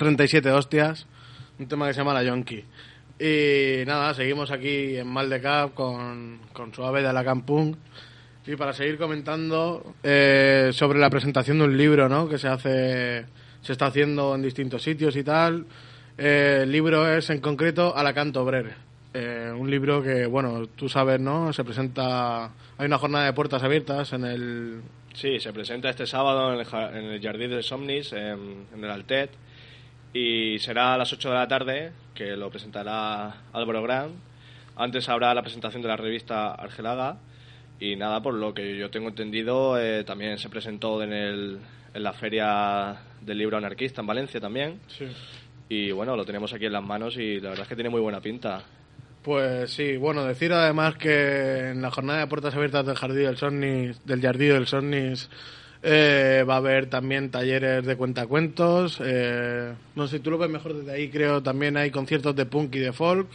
[0.03, 1.07] 237 hostias,
[1.59, 2.65] un tema que se llama La Yonki.
[3.21, 7.77] Y nada, seguimos aquí en Mal de Cap con, con Suave de la Campung.
[8.45, 12.29] Y para seguir comentando eh, sobre la presentación de un libro, ¿no?
[12.29, 13.25] Que se hace,
[13.61, 15.67] se está haciendo en distintos sitios y tal.
[16.19, 18.75] Eh, el libro es en concreto Alacanto Obrer.
[19.15, 21.53] Eh, un libro que, bueno, tú sabes, ¿no?
[21.53, 22.47] Se presenta.
[22.77, 24.81] Hay una jornada de puertas abiertas en el.
[25.15, 28.91] Sí, se presenta este sábado en el, en el Jardín de Somnis, en, en el
[28.91, 29.31] Altet
[30.13, 34.11] y será a las 8 de la tarde, que lo presentará Álvaro Gran.
[34.77, 37.19] Antes habrá la presentación de la revista Argelaga,
[37.81, 41.59] y nada, por lo que yo tengo entendido, eh, también se presentó en, el,
[41.93, 44.79] en la Feria del Libro Anarquista en Valencia también.
[45.69, 48.01] Y bueno, lo tenemos aquí en las manos y la verdad es que tiene muy
[48.01, 48.63] buena pinta.
[49.23, 53.37] Pues sí, bueno, decir además que en la jornada de puertas abiertas del Jardín del
[53.37, 55.31] Sonnis, del Jardín del Sonnis,
[55.83, 59.01] eh, va a haber también talleres de cuentacuentos.
[59.05, 61.43] Eh, no sé, tú lo ves mejor desde ahí, creo.
[61.43, 63.29] También hay conciertos de punk y de folk.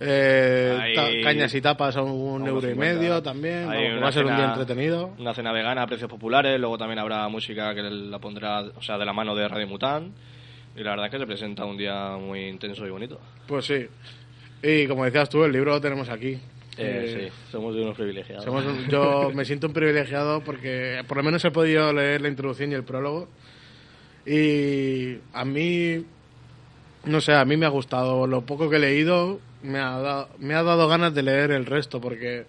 [0.00, 2.76] Eh, Hay- cañas y tapas a un euro y 50.
[3.00, 3.66] medio también.
[3.66, 5.14] Vamos, va a ser un día entretenido.
[5.18, 8.98] Una cena vegana a precios populares, luego también habrá música que la pondrá, o sea,
[8.98, 10.12] de la mano de Radio Mutant.
[10.76, 13.20] Y la verdad es que se presenta un día muy intenso y bonito.
[13.46, 13.86] Pues sí.
[14.62, 16.38] Y como decías tú, el libro lo tenemos aquí.
[16.80, 18.44] Eh, Eh, sí, somos unos privilegiados.
[18.44, 22.28] Somos un- yo me siento un privilegiado porque por lo menos he podido leer la
[22.28, 23.28] introducción y el prólogo.
[24.26, 26.04] Y a mí,
[27.04, 28.26] no sé, a mí me ha gustado.
[28.26, 31.66] Lo poco que he leído me ha, dado, me ha dado ganas de leer el
[31.66, 32.44] resto porque,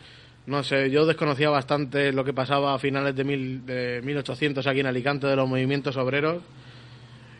[0.46, 4.82] no sé, yo desconocía bastante lo que pasaba a finales de, mil, de 1800 aquí
[4.82, 6.44] en Alicante de los movimientos obreros.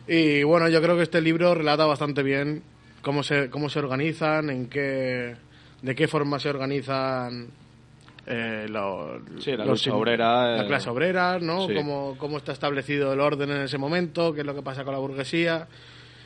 [0.08, 2.64] Y bueno, yo creo que este libro relata bastante bien
[3.04, 5.36] cómo se, cómo se organizan, en qué,
[5.82, 7.48] de qué forma se organizan
[8.28, 11.68] eh, lo- Sí, la los obrera, La eh, clase obrera, ¿no?
[11.68, 11.74] sí.
[11.74, 14.94] Cómo, cómo está establecido el orden en ese momento, qué es lo que pasa con
[14.94, 15.68] la burguesía.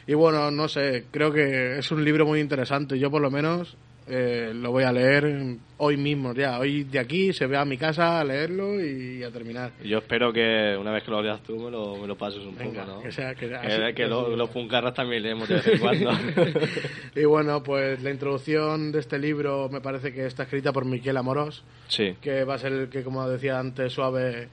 [0.06, 3.00] Y bueno, no sé, creo que es un libro muy interesante.
[3.00, 3.78] Yo por lo menos
[4.08, 6.60] eh, lo voy a leer hoy mismo, ya.
[6.60, 9.72] Hoy de aquí se ve a mi casa a leerlo y a terminar.
[9.84, 12.58] Yo espero que una vez que lo leas tú me lo, me lo pases un
[12.58, 13.02] Venga, poco, ¿no?
[13.04, 16.12] que sea- que sea Que- que lo- los puncarras también leemos de vez en cuando.
[17.16, 21.18] y bueno, pues la introducción de este libro me parece que está escrita por Miquel
[21.18, 24.48] Amorós, sí, que va a ser el que, como decía antes, suave,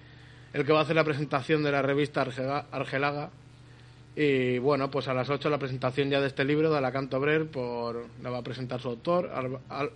[0.52, 3.30] el que va a hacer la presentación de la revista Argela- Argelaga.
[4.22, 7.46] Y bueno, pues a las 8 la presentación ya de este libro de Alacanto Obrer,
[7.46, 9.30] por, la va a presentar su autor,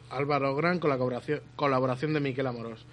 [0.09, 2.87] Álvaro Gran, con la colaboración, colaboración de Miquel Amorós.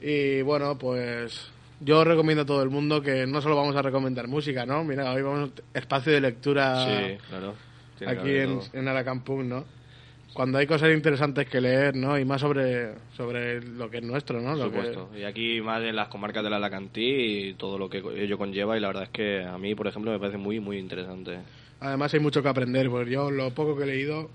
[0.00, 4.26] Y bueno, pues yo recomiendo a todo el mundo que no solo vamos a recomendar
[4.26, 4.82] música, ¿no?
[4.82, 7.54] Mira, hoy vamos a espacio de lectura sí, claro.
[8.04, 9.64] Aquí en, en Alacampún, ¿no?
[10.34, 12.18] Cuando hay cosas interesantes que leer, ¿no?
[12.18, 14.50] Y más sobre, sobre lo que es nuestro, ¿no?
[14.56, 15.10] Por que- supuesto.
[15.18, 18.76] Y aquí más en las comarcas del Alacantí y todo lo que ello conlleva.
[18.76, 21.38] Y la verdad es que a mí, por ejemplo, me parece muy, muy interesante.
[21.80, 24.30] Además hay mucho que aprender, pues yo lo poco que he leído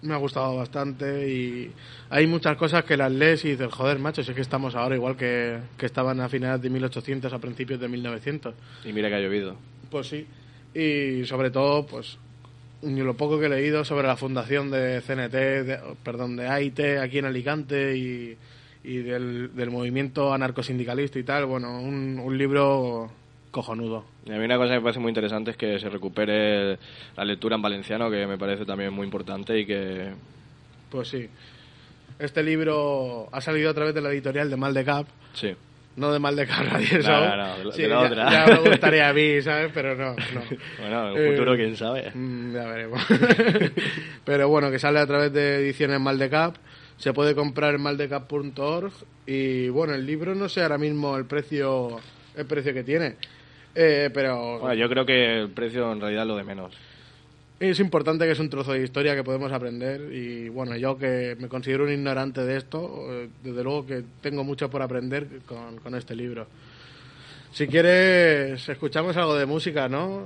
[0.00, 1.72] me ha gustado bastante y
[2.08, 4.94] hay muchas cosas que las lees y dices, joder, macho, si es que estamos ahora
[4.94, 8.54] igual que, que estaban a finales de 1800, a principios de 1900.
[8.84, 9.56] Y mira que ha llovido.
[9.90, 10.24] Pues sí.
[10.72, 12.16] Y sobre todo, pues
[12.82, 15.32] lo poco que he leído sobre la fundación de CNT,
[15.64, 18.36] de- perdón, de AIT aquí en Alicante y,
[18.84, 23.10] y del, del movimiento anarcosindicalista y tal, bueno, un, un libro
[23.50, 24.04] cojonudo.
[24.26, 26.78] Y a mí una cosa que me parece muy interesante es que se recupere
[27.16, 30.12] la lectura en valenciano, que me parece también muy importante y que...
[30.90, 31.28] Pues sí.
[32.18, 35.54] Este libro ha salido a través de la editorial de Maldecap, Sí.
[35.98, 37.36] No de Maldecap Radio No, Show.
[37.36, 38.30] no, de Sí, de la ya, otra.
[38.30, 39.70] ya me gustaría a mí, ¿sabes?
[39.74, 40.42] Pero no, no.
[40.78, 42.10] Bueno, en el Eh, futuro, quién sabe.
[42.14, 43.02] Mm, ya veremos.
[44.24, 46.56] Pero bueno, que sale a través de ediciones Maldecap.
[46.96, 48.92] Se puede comprar en maldecap.org.
[49.26, 52.00] Y bueno, el libro no sé ahora mismo el precio
[52.36, 53.16] el precio que tiene.
[53.74, 56.74] Eh, pero Bueno, yo creo que el precio en realidad es lo de menos.
[57.60, 60.12] Es importante que es un trozo de historia que podemos aprender.
[60.12, 64.44] Y bueno, yo que me considero un ignorante de esto, eh, desde luego que tengo
[64.44, 66.46] mucho por aprender con, con este libro.
[67.52, 70.24] Si quieres, escuchamos algo de música, ¿no?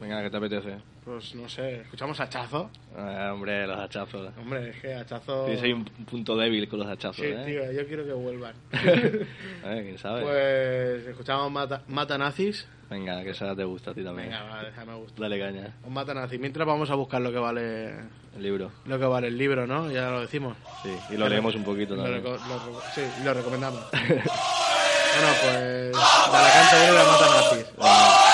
[0.00, 0.76] Venga, ¿qué te apetece?
[1.10, 2.70] Pues no sé, escuchamos a Chazo.
[2.96, 4.30] Ah, hombre, los hachazos.
[4.38, 5.44] Hombre, es que Hachazo...
[5.46, 7.42] Tienes ahí un punto débil con los hachazos, Sí, ¿eh?
[7.44, 8.54] tío, yo quiero que vuelvan.
[8.72, 10.22] Eh, ¿Quién sabe?
[10.22, 12.64] pues escuchamos Mata, Mata Nazis.
[12.88, 14.28] Venga, que esa te gusta a ti también.
[14.30, 15.20] Venga, va, déjame gusta.
[15.20, 15.74] Dale caña.
[15.84, 16.38] Un Mata Nazis.
[16.38, 17.88] Mientras vamos a buscar lo que vale
[18.36, 18.70] El libro.
[18.86, 19.90] lo que vale el libro, ¿no?
[19.90, 20.56] Ya lo decimos.
[20.84, 22.22] Sí, y lo leemos un poquito Lo, también.
[22.22, 23.80] lo reco- sí, y lo recomendamos.
[23.90, 24.22] bueno,
[25.42, 27.66] pues de la canta de Mata Nazis.
[27.76, 28.29] Quiero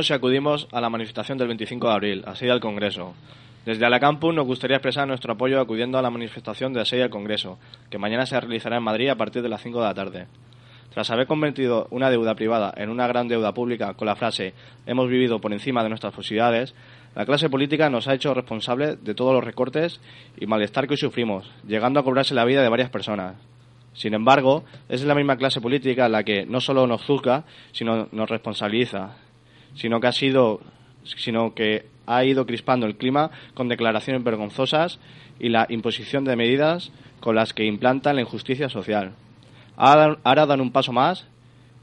[0.00, 3.12] Apoyamos y acudimos a la manifestación del 25 de abril, asedio al Congreso.
[3.66, 7.58] Desde Alacampus nos gustaría expresar nuestro apoyo acudiendo a la manifestación de asedio al Congreso,
[7.90, 10.26] que mañana se realizará en Madrid a partir de las 5 de la tarde.
[10.94, 14.54] Tras haber convertido una deuda privada en una gran deuda pública con la frase
[14.86, 16.74] hemos vivido por encima de nuestras posibilidades,
[17.14, 20.00] la clase política nos ha hecho responsable de todos los recortes
[20.38, 23.34] y malestar que hoy sufrimos, llegando a cobrarse la vida de varias personas.
[23.92, 28.30] Sin embargo, es la misma clase política la que no solo nos juzga, sino nos
[28.30, 29.16] responsabiliza,
[29.74, 30.60] sino que ha sido
[31.04, 34.98] sino que ha ido crispando el clima con declaraciones vergonzosas
[35.38, 39.12] y la imposición de medidas con las que implantan la injusticia social.
[39.76, 41.26] Ahora dan un paso más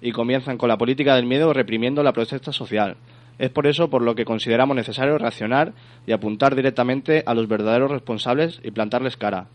[0.02, 2.98] y comienzan con la política del miedo reprimiendo la protesta social.
[3.40, 5.74] Es por eso por lo que consideramos necesario reaccionar
[6.06, 9.48] y apuntar directamente a los verdaderos responsables y plantarles cara.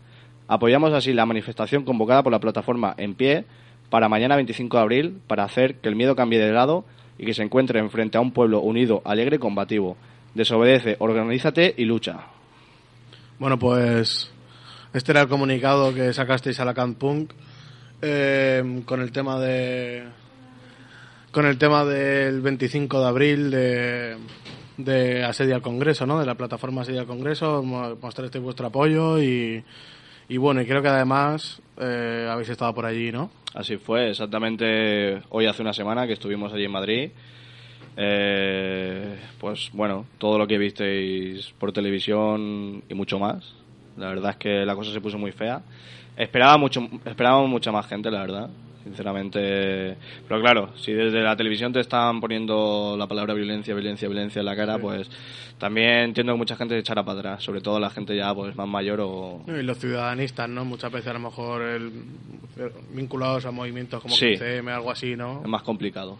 [0.47, 3.45] Apoyamos así la manifestación convocada por la plataforma En Pie
[3.89, 6.85] para mañana 25 de abril para hacer que el miedo cambie de lado
[7.17, 9.97] y que se encuentren frente a un pueblo unido, alegre y combativo.
[10.33, 12.19] Desobedece, organízate y lucha.
[13.39, 14.31] Bueno, pues
[14.93, 17.31] este era el comunicado que sacasteis a la Camp Punk
[18.01, 20.03] eh, con el tema de
[21.31, 24.17] con el tema del 25 de abril de,
[24.77, 26.19] de Asedio al Congreso, ¿no?
[26.19, 29.63] De la plataforma Asedio al Congreso, mo- mostrasteis vuestro apoyo y,
[30.33, 33.29] y bueno, y creo que además eh, habéis estado por allí, ¿no?
[33.53, 37.11] Así fue, exactamente hoy hace una semana que estuvimos allí en Madrid.
[37.95, 43.53] Eh, pues bueno, todo lo que visteis por televisión y mucho más.
[43.95, 45.61] La verdad es que la cosa se puso muy fea.
[46.17, 48.49] Esperaba mucho, esperábamos mucha más gente, la verdad,
[48.83, 49.95] sinceramente.
[50.27, 54.45] Pero claro, si desde la televisión te están poniendo la palabra violencia, violencia, violencia en
[54.45, 55.09] la cara, pues
[55.57, 58.55] también entiendo que mucha gente se echará para atrás, sobre todo la gente ya pues
[58.55, 60.65] más mayor o, Y los ciudadanistas, ¿no?
[60.65, 61.91] Muchas veces a lo mejor el-
[62.93, 64.35] vinculados a movimientos como Sí.
[64.37, 65.41] 15M, algo así, ¿no?
[65.41, 66.17] es más complicado.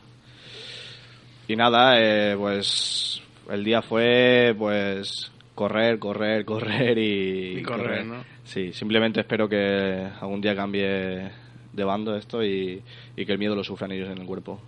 [1.48, 8.24] Y nada, eh, pues el día fue pues correr, correr, correr y, Y correr, ¿no?
[8.46, 11.30] Sí, simplemente espero que algún día cambie
[11.74, 12.82] de bando esto y,
[13.16, 14.60] y que el miedo lo sufran ellos en el cuerpo.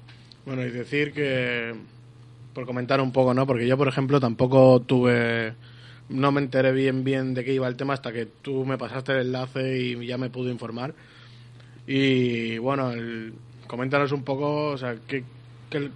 [0.46, 1.74] Bueno, y decir que,
[2.54, 3.48] por comentar un poco, ¿no?
[3.48, 5.54] Porque yo, por ejemplo, tampoco tuve,
[6.10, 9.14] no me enteré bien bien de qué iba el tema hasta que tú me pasaste
[9.14, 10.94] el enlace y ya me pude informar.
[11.88, 13.34] Y bueno, el-
[13.68, 15.24] coméntanos un poco, o sea, qué,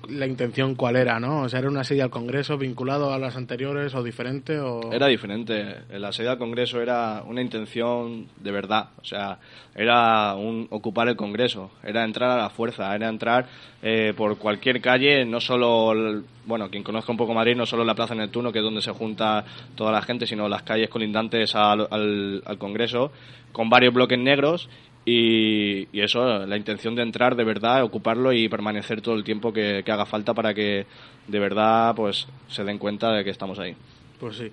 [0.10, 1.42] la intención cuál era, ¿no?
[1.42, 4.60] O sea, ¿era una serie al Congreso vinculado a las anteriores o diferente?
[4.60, 4.92] O...
[4.92, 5.84] Era diferente.
[5.90, 8.90] El asedio al Congreso era una intención de verdad.
[9.02, 9.40] O sea,
[9.76, 11.72] era un ocupar el Congreso.
[11.84, 12.94] Era entrar a la fuerza.
[12.96, 13.48] Era entrar
[13.82, 17.96] eh, por cualquier calle, no solo, bueno, quien conozca un poco Madrid, no solo la
[17.96, 22.58] Plaza Neptuno, que es donde se junta toda la gente, sino las calles colindantes al
[22.58, 23.12] Congreso,
[23.52, 24.70] con varios bloques negros.
[25.12, 29.82] Y, eso, la intención de entrar de verdad, ocuparlo y permanecer todo el tiempo que,
[29.84, 30.86] que haga falta para que
[31.28, 33.76] de verdad pues se den cuenta de que estamos ahí.
[34.20, 34.51] Pues sí.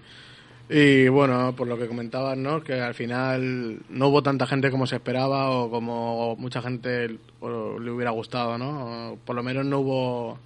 [0.71, 2.63] Y bueno, por lo que comentabas, ¿no?
[2.63, 7.91] Que al final no hubo tanta gente como se esperaba o como mucha gente le
[7.91, 9.19] hubiera gustado, ¿no?
[9.27, 10.39] Por lo menos no hubo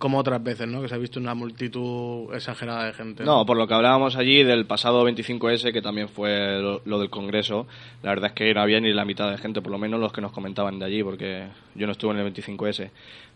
[0.00, 0.80] como otras veces, ¿no?
[0.80, 3.22] Que se ha visto una multitud exagerada de gente.
[3.22, 7.10] No, por lo que hablábamos allí del pasado 25S, que también fue lo, lo del
[7.10, 7.66] Congreso,
[8.02, 10.10] la verdad es que no había ni la mitad de gente, por lo menos los
[10.10, 12.90] que nos comentaban de allí, porque yo no estuve en el 25S.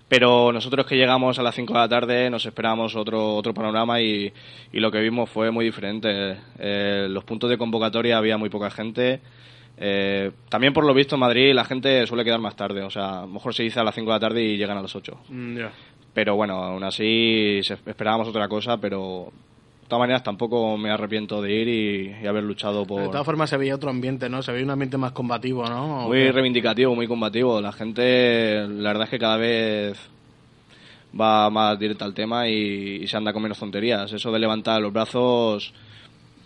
[0.09, 4.01] Pero nosotros que llegamos a las 5 de la tarde nos esperábamos otro, otro panorama
[4.01, 4.33] y,
[4.73, 6.39] y lo que vimos fue muy diferente.
[6.59, 9.21] Eh, los puntos de convocatoria había muy poca gente.
[9.77, 13.19] Eh, también por lo visto en Madrid la gente suele quedar más tarde, o sea,
[13.19, 14.95] a lo mejor se dice a las 5 de la tarde y llegan a las
[14.95, 15.19] 8.
[15.29, 15.59] Mm.
[16.15, 19.33] Pero bueno, aún así esperábamos otra cosa, pero
[19.83, 23.25] de todas maneras tampoco me arrepiento de ir y, y haber luchado De todas por...
[23.25, 24.41] formas se veía otro ambiente, ¿no?
[24.41, 26.07] Se veía un ambiente más combativo, ¿no?
[26.07, 27.61] ¿O Muy reivindicativo, muy combativo.
[27.61, 29.99] La gente, la verdad es que cada vez
[31.21, 34.13] va más directa al tema y, y se anda con menos tonterías.
[34.13, 35.75] Eso de levantar los brazos,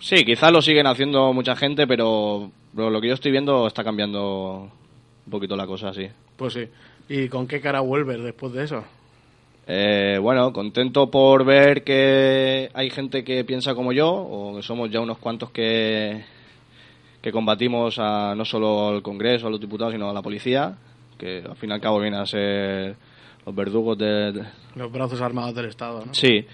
[0.01, 3.85] sí, quizás lo siguen haciendo mucha gente, pero, pero lo que yo estoy viendo está
[3.85, 4.71] cambiando
[5.27, 6.09] un poquito la cosa, sí.
[6.37, 6.65] Pues sí.
[7.09, 8.85] ¿Y con qué cara vuelves después de eso?
[9.71, 14.91] Eh, bueno, contento por ver que hay gente que piensa como yo, o que somos
[14.91, 16.25] ya unos cuantos que,
[17.21, 20.75] que combatimos a, no solo al Congreso, a los diputados, sino a la policía,
[21.19, 22.97] que al fin y al cabo vienen a ser
[23.45, 24.33] los verdugos de...
[24.33, 24.45] de-
[24.75, 26.15] Los brazos armados del Estado, ¿no?
[26.15, 26.47] Sí,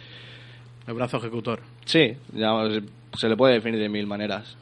[0.89, 1.61] El brazo ejecutor.
[1.85, 2.83] sí, ya se,
[3.17, 4.57] se le puede definir de mil maneras.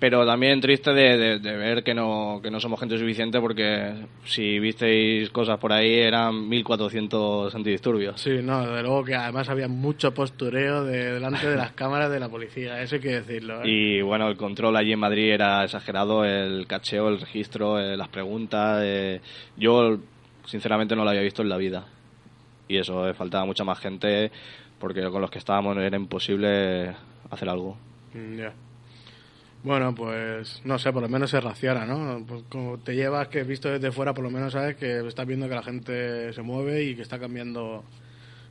[0.00, 3.94] Pero también triste de, de- de ver que no, que no somos gente suficiente porque
[4.24, 8.20] si visteis cosas por ahí eran 1400 antidisturbios.
[8.20, 12.20] Sí, no, desde luego que además había mucho postureo de, delante de las cámaras de
[12.20, 13.62] la policía, eso hay que decirlo.
[13.64, 13.68] ¿eh?
[13.68, 18.08] Y bueno, el control allí en Madrid era exagerado, el cacheo, el registro, eh, las
[18.08, 18.80] preguntas.
[18.84, 19.20] eh,
[19.56, 19.98] yo,
[20.46, 21.86] sinceramente, no lo había visto en la vida.
[22.68, 24.30] y eso, eh, faltaba mucha más gente
[24.78, 26.94] porque con los que estábamos era imposible
[27.30, 27.76] hacer algo.
[28.14, 28.52] Mm, Ya.
[29.62, 32.24] Bueno, pues no sé, por lo menos se raciona, ¿no?
[32.26, 35.48] Pues como te llevas que visto desde fuera, por lo menos sabes que estás viendo
[35.48, 37.82] que la gente se mueve y que está cambiando,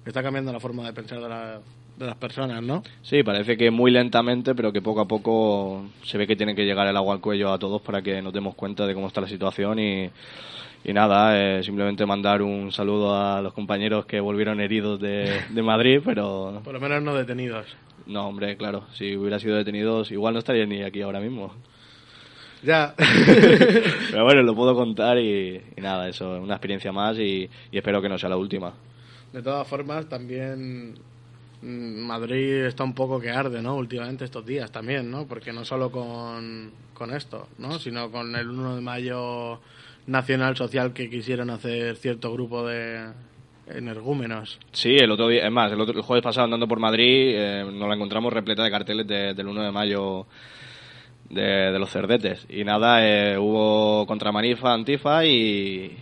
[0.04, 1.62] que está cambiando la forma de pensar de, la-
[1.96, 2.84] de las personas, ¿no?
[3.02, 6.66] Sí, parece que muy lentamente, pero que poco a poco se ve que tiene que
[6.66, 9.22] llegar el agua al cuello a todos para que nos demos cuenta de cómo está
[9.22, 10.12] la situación y,
[10.84, 15.64] y nada, eh, simplemente mandar un saludo a los compañeros que volvieron heridos de, de
[15.64, 17.66] Madrid, pero Por lo menos no detenidos.
[18.08, 21.54] No, hombre, claro, si hubiera sido detenidos igual no estaría ni aquí ahora mismo.
[22.64, 22.94] Ya.
[24.12, 28.02] Pero bueno, lo puedo contar y, y nada, eso, una experiencia más y, y espero
[28.02, 28.74] que no sea la última.
[29.34, 30.96] De todas formas, también
[31.62, 33.76] mm, Madrid está un poco que arde, ¿no?
[33.76, 35.28] Últimamente estos días también, ¿no?
[35.28, 37.78] Porque no solo con, con esto, ¿no?
[37.80, 39.60] Sino con el 1 de mayo
[40.08, 43.10] nacional social que quisieron hacer cierto grupo de
[43.74, 44.60] energúmenos.
[44.72, 47.64] Sí, el otro día, es más, el, otro, el jueves pasado andando por Madrid eh,
[47.72, 50.26] nos la encontramos repleta de carteles de- del 1 de mayo
[51.30, 52.46] de, de los cerdetes.
[52.50, 55.98] Y nada, eh, hubo contramanifa, antifa y,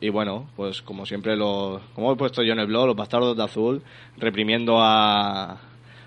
[0.00, 3.36] y bueno, pues como siempre, los, como he puesto yo en el blog, los bastardos
[3.36, 3.82] de azul
[4.16, 5.58] reprimiendo a,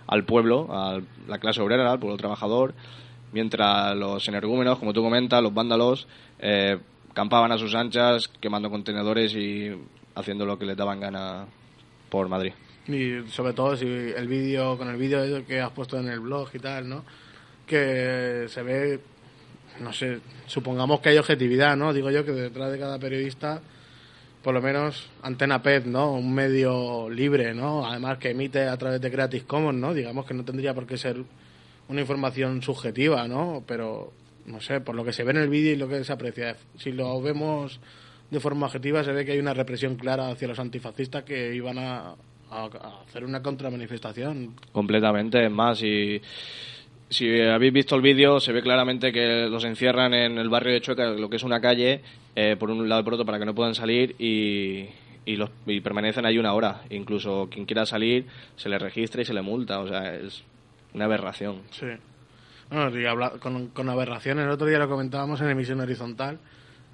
[0.07, 2.73] al pueblo, a la clase obrera, al pueblo trabajador,
[3.31, 6.07] mientras los energúmenos, como tú comentas, los vándalos,
[6.39, 6.77] eh,
[7.13, 9.71] campaban a sus anchas, quemando contenedores y
[10.15, 11.45] haciendo lo que les daban gana
[12.09, 12.53] por Madrid.
[12.87, 16.49] Y sobre todo si el vídeo, con el vídeo que has puesto en el blog
[16.53, 17.03] y tal, ¿no?
[17.65, 18.99] Que se ve,
[19.79, 21.93] no sé, supongamos que hay objetividad, ¿no?
[21.93, 23.61] Digo yo que detrás de cada periodista,
[24.43, 26.13] por lo menos Antena PET, ¿no?
[26.13, 27.85] Un medio libre, ¿no?
[27.85, 29.93] Además que emite a través de Creative Commons, ¿no?
[29.93, 31.23] Digamos que no tendría por qué ser
[31.87, 33.63] una información subjetiva, ¿no?
[33.67, 34.11] Pero,
[34.47, 36.57] no sé, por lo que se ve en el vídeo y lo que se aprecia,
[36.77, 37.79] si lo vemos
[38.31, 41.77] de forma objetiva, se ve que hay una represión clara hacia los antifascistas que iban
[41.77, 42.15] a,
[42.49, 44.55] a- a hacer una contramanifestación.
[44.71, 46.21] Completamente, es más, y
[47.09, 50.81] si habéis visto el vídeo, se ve claramente que los encierran en el barrio de
[50.81, 52.01] Chueca, lo que es una calle,
[52.35, 54.87] eh, por un lado y por otro, para que no puedan salir y,
[55.25, 56.83] y, los, y permanecen ahí una hora.
[56.89, 60.41] Incluso quien quiera salir se le registra y se le multa, o sea, es
[60.93, 61.63] una aberración.
[61.71, 61.87] Sí.
[62.69, 66.39] Bueno, y habla- con, con aberraciones, el otro día lo comentábamos en emisión horizontal.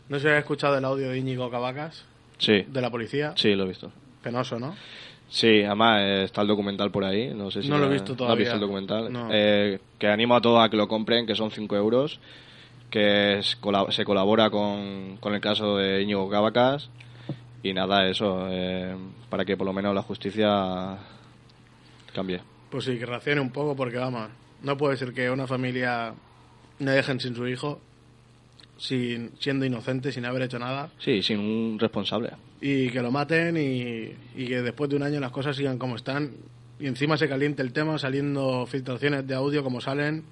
[0.10, 2.06] No sé si has escuchado el audio de Íñigo Cavacas,
[2.38, 3.34] Sí, de la policía.
[3.36, 3.92] sí, lo he visto.
[4.24, 4.76] Penoso, ¿no?
[5.30, 7.34] Sí, además eh, está el documental por ahí.
[7.34, 8.44] No sé si No lo he visto ¿no todavía.
[8.44, 9.12] visto el documental?
[9.12, 9.28] No.
[9.32, 12.20] Eh, que animo a todos a que lo compren, que son 5 euros.
[12.90, 13.58] Que es-
[13.90, 16.90] se colabora con, con el caso de Íñigo Cavacas.
[17.62, 18.96] Y nada, eso, eh,
[19.30, 20.98] para que por lo menos la justicia
[22.14, 22.40] cambie.
[22.70, 24.30] Pues sí, que racione un poco porque, vamos,
[24.62, 26.14] no puede ser que una familia
[26.80, 27.82] no dejen sin su hijo,
[28.78, 32.32] sin, siendo inocente, sin haber hecho nada, Sí, sin un responsable.
[32.62, 34.12] y que lo maten y,
[34.42, 36.32] y que después de un año las cosas sigan como están.
[36.80, 40.24] Y encima se caliente el tema saliendo filtraciones de audio como salen,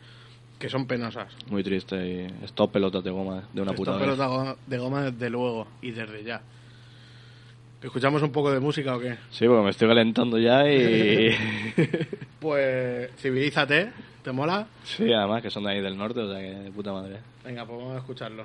[0.60, 1.34] que son penosas.
[1.50, 1.96] Muy triste.
[2.42, 5.68] Y stop pelotas de goma de una Esto puta de goma, de goma desde luego
[5.82, 6.42] y desde ya.
[7.82, 9.16] ¿Escuchamos un poco de música o qué?
[9.30, 11.32] Sí, porque me estoy calentando ya y...
[12.40, 13.90] Pues civilízate,
[14.26, 14.66] ¿te mola?
[14.84, 17.20] sí, además que son de ahí del norte, o sea que de puta madre.
[17.44, 18.44] Venga, pues vamos a escucharlo.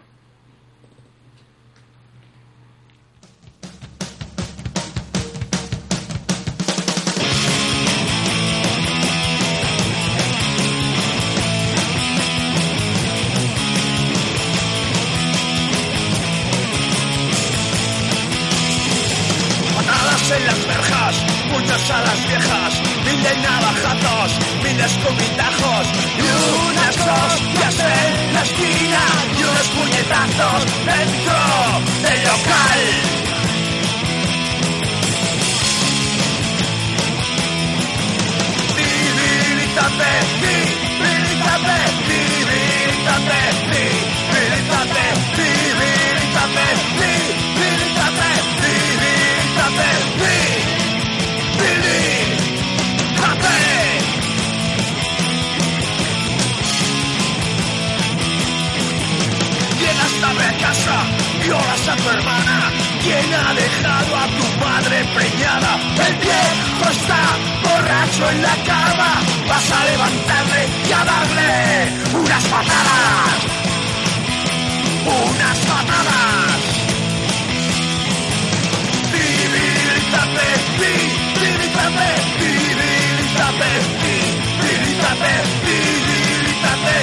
[19.76, 25.86] Patadas en las verjas, puños a las viejas, mil de navajazos, mil escomitajos
[26.16, 26.22] y
[26.70, 29.02] unas hostias en la esquina
[29.36, 31.38] y unos puñetazos dentro
[32.02, 32.80] del local.
[38.76, 43.40] Civilízate, civilízate, civilízate, civilízate,
[44.30, 45.04] civilízate,
[45.34, 46.66] civilízate,
[61.88, 62.70] a tu hermana.
[63.02, 65.78] ¿Quién ha dejado a tu madre preñada?
[66.06, 67.20] El viejo está
[67.62, 69.22] borracho en la cama.
[69.48, 73.36] Vas a levantarle y a darle unas patadas.
[75.06, 76.60] Unas patadas.
[79.12, 82.08] Civilízate, civilízate,
[82.38, 83.70] civilízate,
[84.60, 85.32] civilízate,
[85.64, 86.94] civilízate,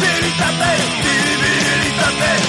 [0.00, 0.70] civilízate,
[1.02, 2.43] civilízate,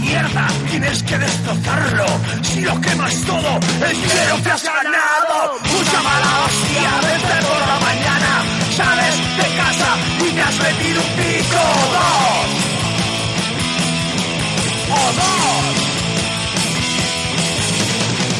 [0.00, 2.06] mierda tienes que destrozarlo.
[2.42, 5.58] Si lo quemas todo, el dinero te has ganado.
[5.62, 8.44] Mucha mala hostia desde por la mañana.
[8.76, 11.62] Sales de casa y te has metido un pico.
[11.92, 12.48] Dos.
[14.90, 15.64] O dos.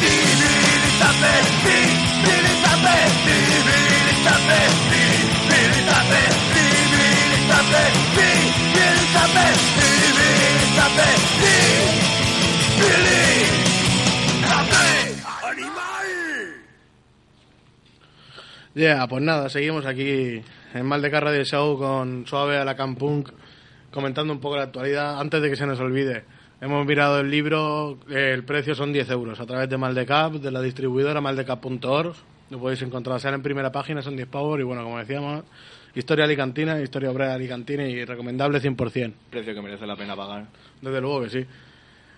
[0.01, 1.33] Divilízate,
[1.63, 2.95] divilízate,
[3.25, 4.57] divilízate,
[4.93, 5.21] divilízate,
[5.53, 6.21] divilízate,
[7.33, 7.83] divilízate,
[8.15, 10.12] divilízate,
[18.75, 20.41] Yeah, pues nada, seguimos aquí
[20.73, 23.29] en Maldecar Radio Show con Suave a la Campunk,
[23.91, 26.23] comentando un poco la actualidad antes de que se nos olvide.
[26.59, 30.61] Hemos mirado el libro, el precio son 10 euros a través de Maldecap, de la
[30.61, 32.15] distribuidora maldecap.org.
[32.53, 35.43] Lo podéis encontrar, sea en primera página, son 10 pavos y bueno, como decíamos,
[35.95, 39.11] historia alicantina, historia obrera alicantina y recomendable 100%.
[39.31, 40.45] Precio que merece la pena pagar.
[40.79, 41.45] Desde luego que sí.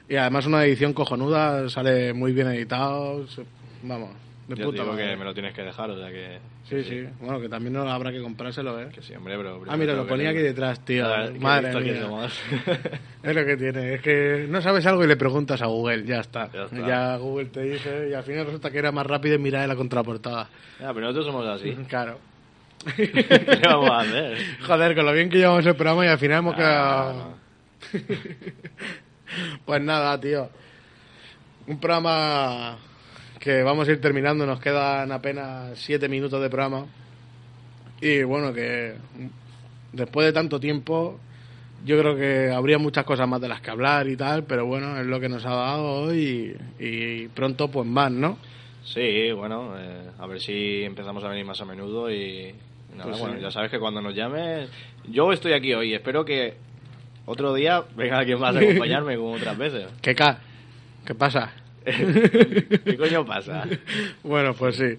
[0.10, 3.26] Y además una edición cojonuda, sale muy bien editado,
[3.84, 4.10] vamos,
[4.48, 5.10] de Yo puta digo madre.
[5.10, 6.39] que me lo tienes que dejar, o sea que...
[6.70, 8.89] Sí, sí, bueno, que también no habrá que comprárselo, ¿eh?
[8.93, 9.64] Que sí, hombre, pero...
[9.68, 11.04] Ah, mira, lo ponía aquí detrás, tío.
[11.08, 12.28] Madre Madre mía.
[13.24, 16.20] Es lo que tiene, es que no sabes algo y le preguntas a Google, ya
[16.20, 16.50] está.
[16.72, 17.18] Ya.
[17.18, 20.48] Google te dice y al final resulta que era más rápido mirar en la contraportada.
[20.80, 21.76] Ya, pero nosotros somos así.
[21.88, 22.20] Claro.
[22.96, 24.38] ¿Qué vamos a hacer?
[24.62, 27.14] Joder, con lo bien que llevamos el programa y al final hemos Ah, quedado...
[27.14, 27.36] no.
[29.66, 30.50] Pues nada, tío.
[31.66, 32.78] Un programa
[33.40, 36.86] que vamos a ir terminando, nos quedan apenas siete minutos de programa.
[38.02, 38.94] Y bueno, que
[39.94, 41.20] después de tanto tiempo,
[41.86, 45.00] yo creo que habría muchas cosas más de las que hablar y tal, pero bueno,
[45.00, 48.38] es lo que nos ha dado hoy y, y pronto pues más, ¿no?
[48.84, 52.54] Sí, bueno, eh, a ver si empezamos a venir más a menudo y,
[52.92, 53.22] nada, Pues sí.
[53.24, 54.70] bueno, ya sabes que cuando nos llames,
[55.10, 56.54] yo estoy aquí hoy, espero que
[57.26, 59.88] otro día venga alguien más a acompañarme como otras veces.
[60.02, 60.16] ¿Qué?
[60.16, 61.52] ¿Qué pasa?
[61.86, 63.64] ¿Qué coño pasa?
[64.24, 64.98] Bueno, pues sí.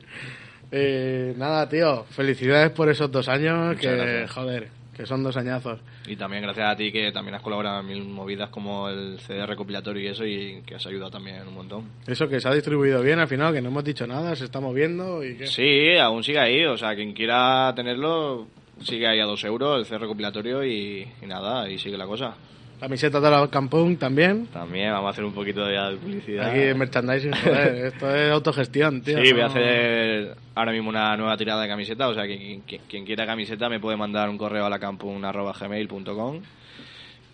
[0.70, 4.30] Eh, nada, tío, felicidades por esos dos años, Muchas que gracias.
[4.32, 5.80] joder, que son dos añazos.
[6.07, 9.45] Y también gracias a ti que también has colaborado en mil movidas como el CD
[9.47, 11.84] recopilatorio y eso y que has ayudado también un montón.
[12.07, 14.61] Eso que se ha distribuido bien al final, que no hemos dicho nada, se está
[14.61, 15.47] moviendo y que...
[15.47, 18.47] Sí, aún sigue ahí, o sea, quien quiera tenerlo
[18.82, 22.34] sigue ahí a dos euros el CD recopilatorio y, y nada, y sigue la cosa.
[22.80, 24.46] Camiseta de la Campung también.
[24.48, 26.50] También vamos a hacer un poquito de de publicidad.
[26.50, 29.18] Aquí en merchandising, joder, esto es autogestión, tío.
[29.22, 33.04] Sí, voy a hacer ahora mismo una nueva tirada de camiseta, o sea, que quien,
[33.04, 36.40] quiera camiseta me puede mandar un correo a la gmail.com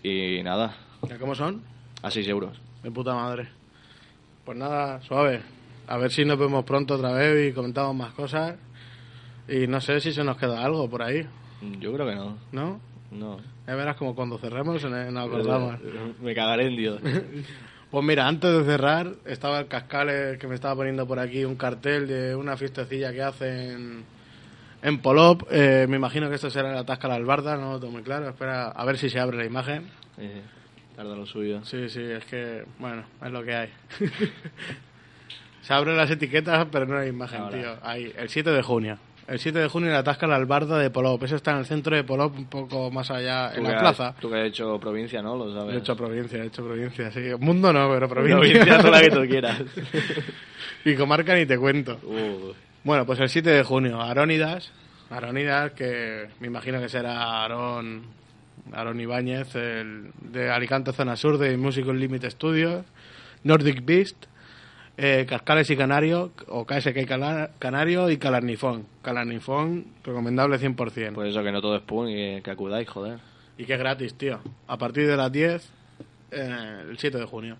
[0.03, 0.75] y nada,
[1.09, 1.61] ¿Ya ¿Cómo son?
[2.01, 2.59] a 6 euros.
[2.83, 3.47] De puta madre.
[4.45, 5.41] Pues nada, suave.
[5.87, 8.55] A ver si nos vemos pronto otra vez y comentamos más cosas.
[9.47, 11.25] Y no sé si se nos queda algo por ahí,
[11.79, 12.92] Yo creo que no, ¿no?
[13.13, 13.37] No.
[13.67, 15.79] Ya verás como cuando cerremos nos acordamos.
[16.21, 17.01] Me cagaré en Dios.
[17.93, 21.55] Pues mira, antes de cerrar, estaba el Cascales que me estaba poniendo por aquí un
[21.55, 24.03] cartel de una fiestecilla que hacen
[24.81, 25.43] en Polop.
[25.51, 28.29] Eh, me imagino que esto será la Tasca la Albarda, no lo tengo muy claro.
[28.29, 29.91] Espera, a ver si se abre la imagen.
[30.17, 30.41] Eh,
[30.95, 31.63] tarda lo suyo.
[31.65, 33.69] Sí, sí, es que, bueno, es lo que hay.
[35.61, 37.57] se abren las etiquetas, pero no hay imagen, Ahora.
[37.59, 37.77] tío.
[37.83, 38.97] Hay el 7 de junio.
[39.27, 41.23] El 7 de junio la Tasca la Albarda de Polop.
[41.23, 43.81] Eso está en el centro de Polop, un poco más allá, en que la has-
[43.81, 44.15] plaza.
[44.19, 45.37] Tú que has hecho provincia, ¿no?
[45.37, 45.75] Lo sabes.
[45.75, 47.21] He hecho provincia, he hecho provincia, sí.
[47.39, 48.37] Mundo no, pero provincia.
[48.37, 49.61] provincia, toda la que tú quieras.
[50.85, 51.99] y comarca ni te cuento.
[52.03, 52.53] Uh,
[52.83, 54.71] Bueno, pues el 7 de junio, Arónidas.
[55.09, 58.03] Arónidas, que me imagino que será Aarón,
[58.73, 62.83] Aarón Ibáñez, el de Alicante Zona Sur de Musical Limit Studios,
[63.43, 64.25] Nordic Beast,
[64.97, 68.85] eh, Cascales y Canario, o KSK Cana- Canario y Calarnifón.
[69.01, 71.13] Calarnifón, recomendable 100%.
[71.13, 73.19] pues eso, que no todo es pun y que, acudáis, joder.
[73.57, 74.39] Y que es gratis, tío.
[74.67, 75.69] A partir de las 10,
[76.31, 77.57] eh, el 7 de junio.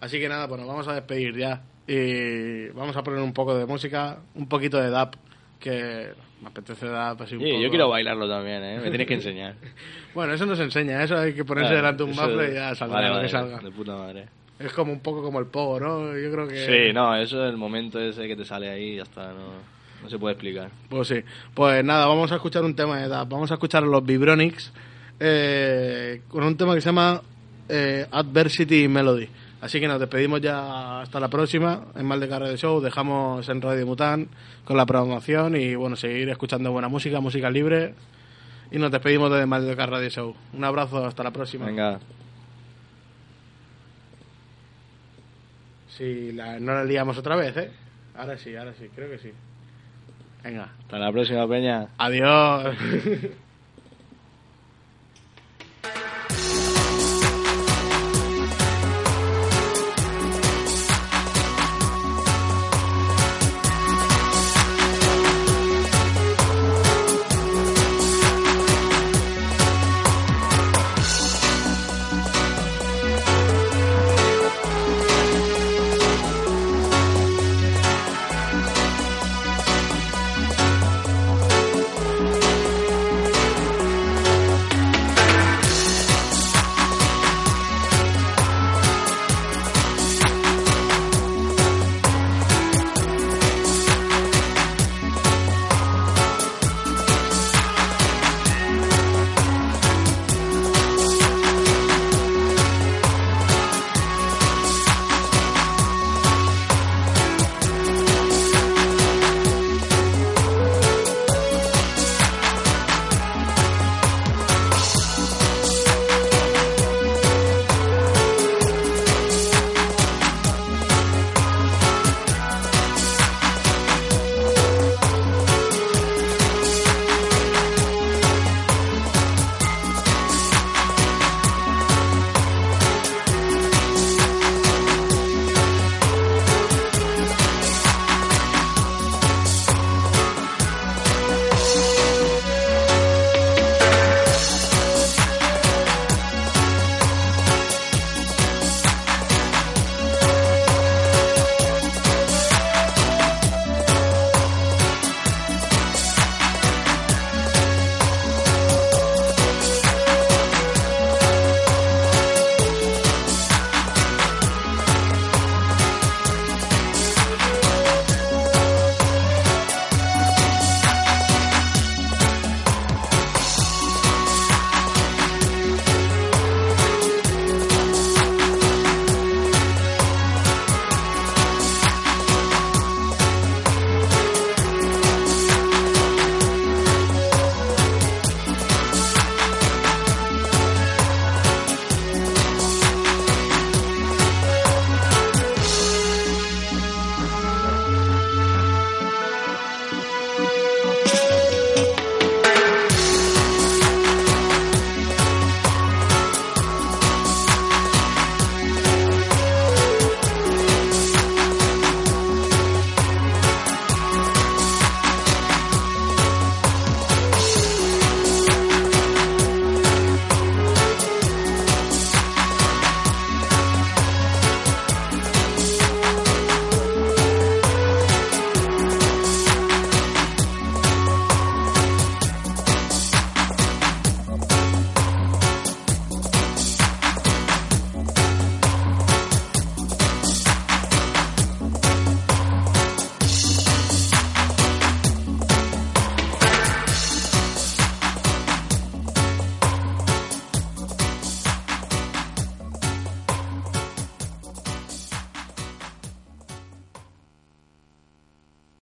[0.00, 1.62] Así que nada, pues nos vamos a despedir ya.
[1.86, 5.14] Y vamos a poner un poco de música, un poquito de DAP,
[5.58, 6.08] que
[6.42, 7.62] me apetece DAP así un Sí, poco.
[7.62, 8.78] yo quiero bailarlo también, ¿eh?
[8.82, 9.54] Me tienes que enseñar.
[10.14, 12.54] Bueno, eso no se enseña, eso hay que ponerse Claro, delante de un bafle y
[12.54, 13.58] ya saldrá vale, lo que salga.
[13.60, 14.26] De puta madre.
[14.58, 16.18] Es como un poco como el pogo, ¿no?
[16.18, 16.66] Yo creo que...
[16.66, 19.52] Sí, no, eso es el momento ese que te sale ahí y ya está, no,
[20.02, 20.70] no se puede explicar.
[20.88, 21.22] Pues sí.
[21.54, 23.28] Pues nada, vamos a escuchar un tema de DAP.
[23.28, 24.72] Vamos a escuchar a los Vibronics
[25.20, 27.22] eh, con un tema que se llama
[27.68, 29.28] eh, Adversity Melody.
[29.60, 32.80] Así que nos despedimos ya hasta la próxima en Mal de Carre de Show.
[32.80, 34.28] Dejamos en Radio Mutant
[34.64, 37.94] con la programación y bueno, seguir escuchando buena música, música libre.
[38.70, 40.34] Y nos despedimos de Mal de Carre de Show.
[40.52, 41.66] Un abrazo, hasta la próxima.
[41.66, 41.98] Venga,
[45.98, 47.70] Si la- no la liamos otra vez, ¿eh?
[48.16, 49.32] Ahora sí, ahora sí, creo que sí.
[50.44, 50.70] Venga.
[50.80, 51.88] hasta la próxima, Peña.
[51.98, 52.76] Adiós.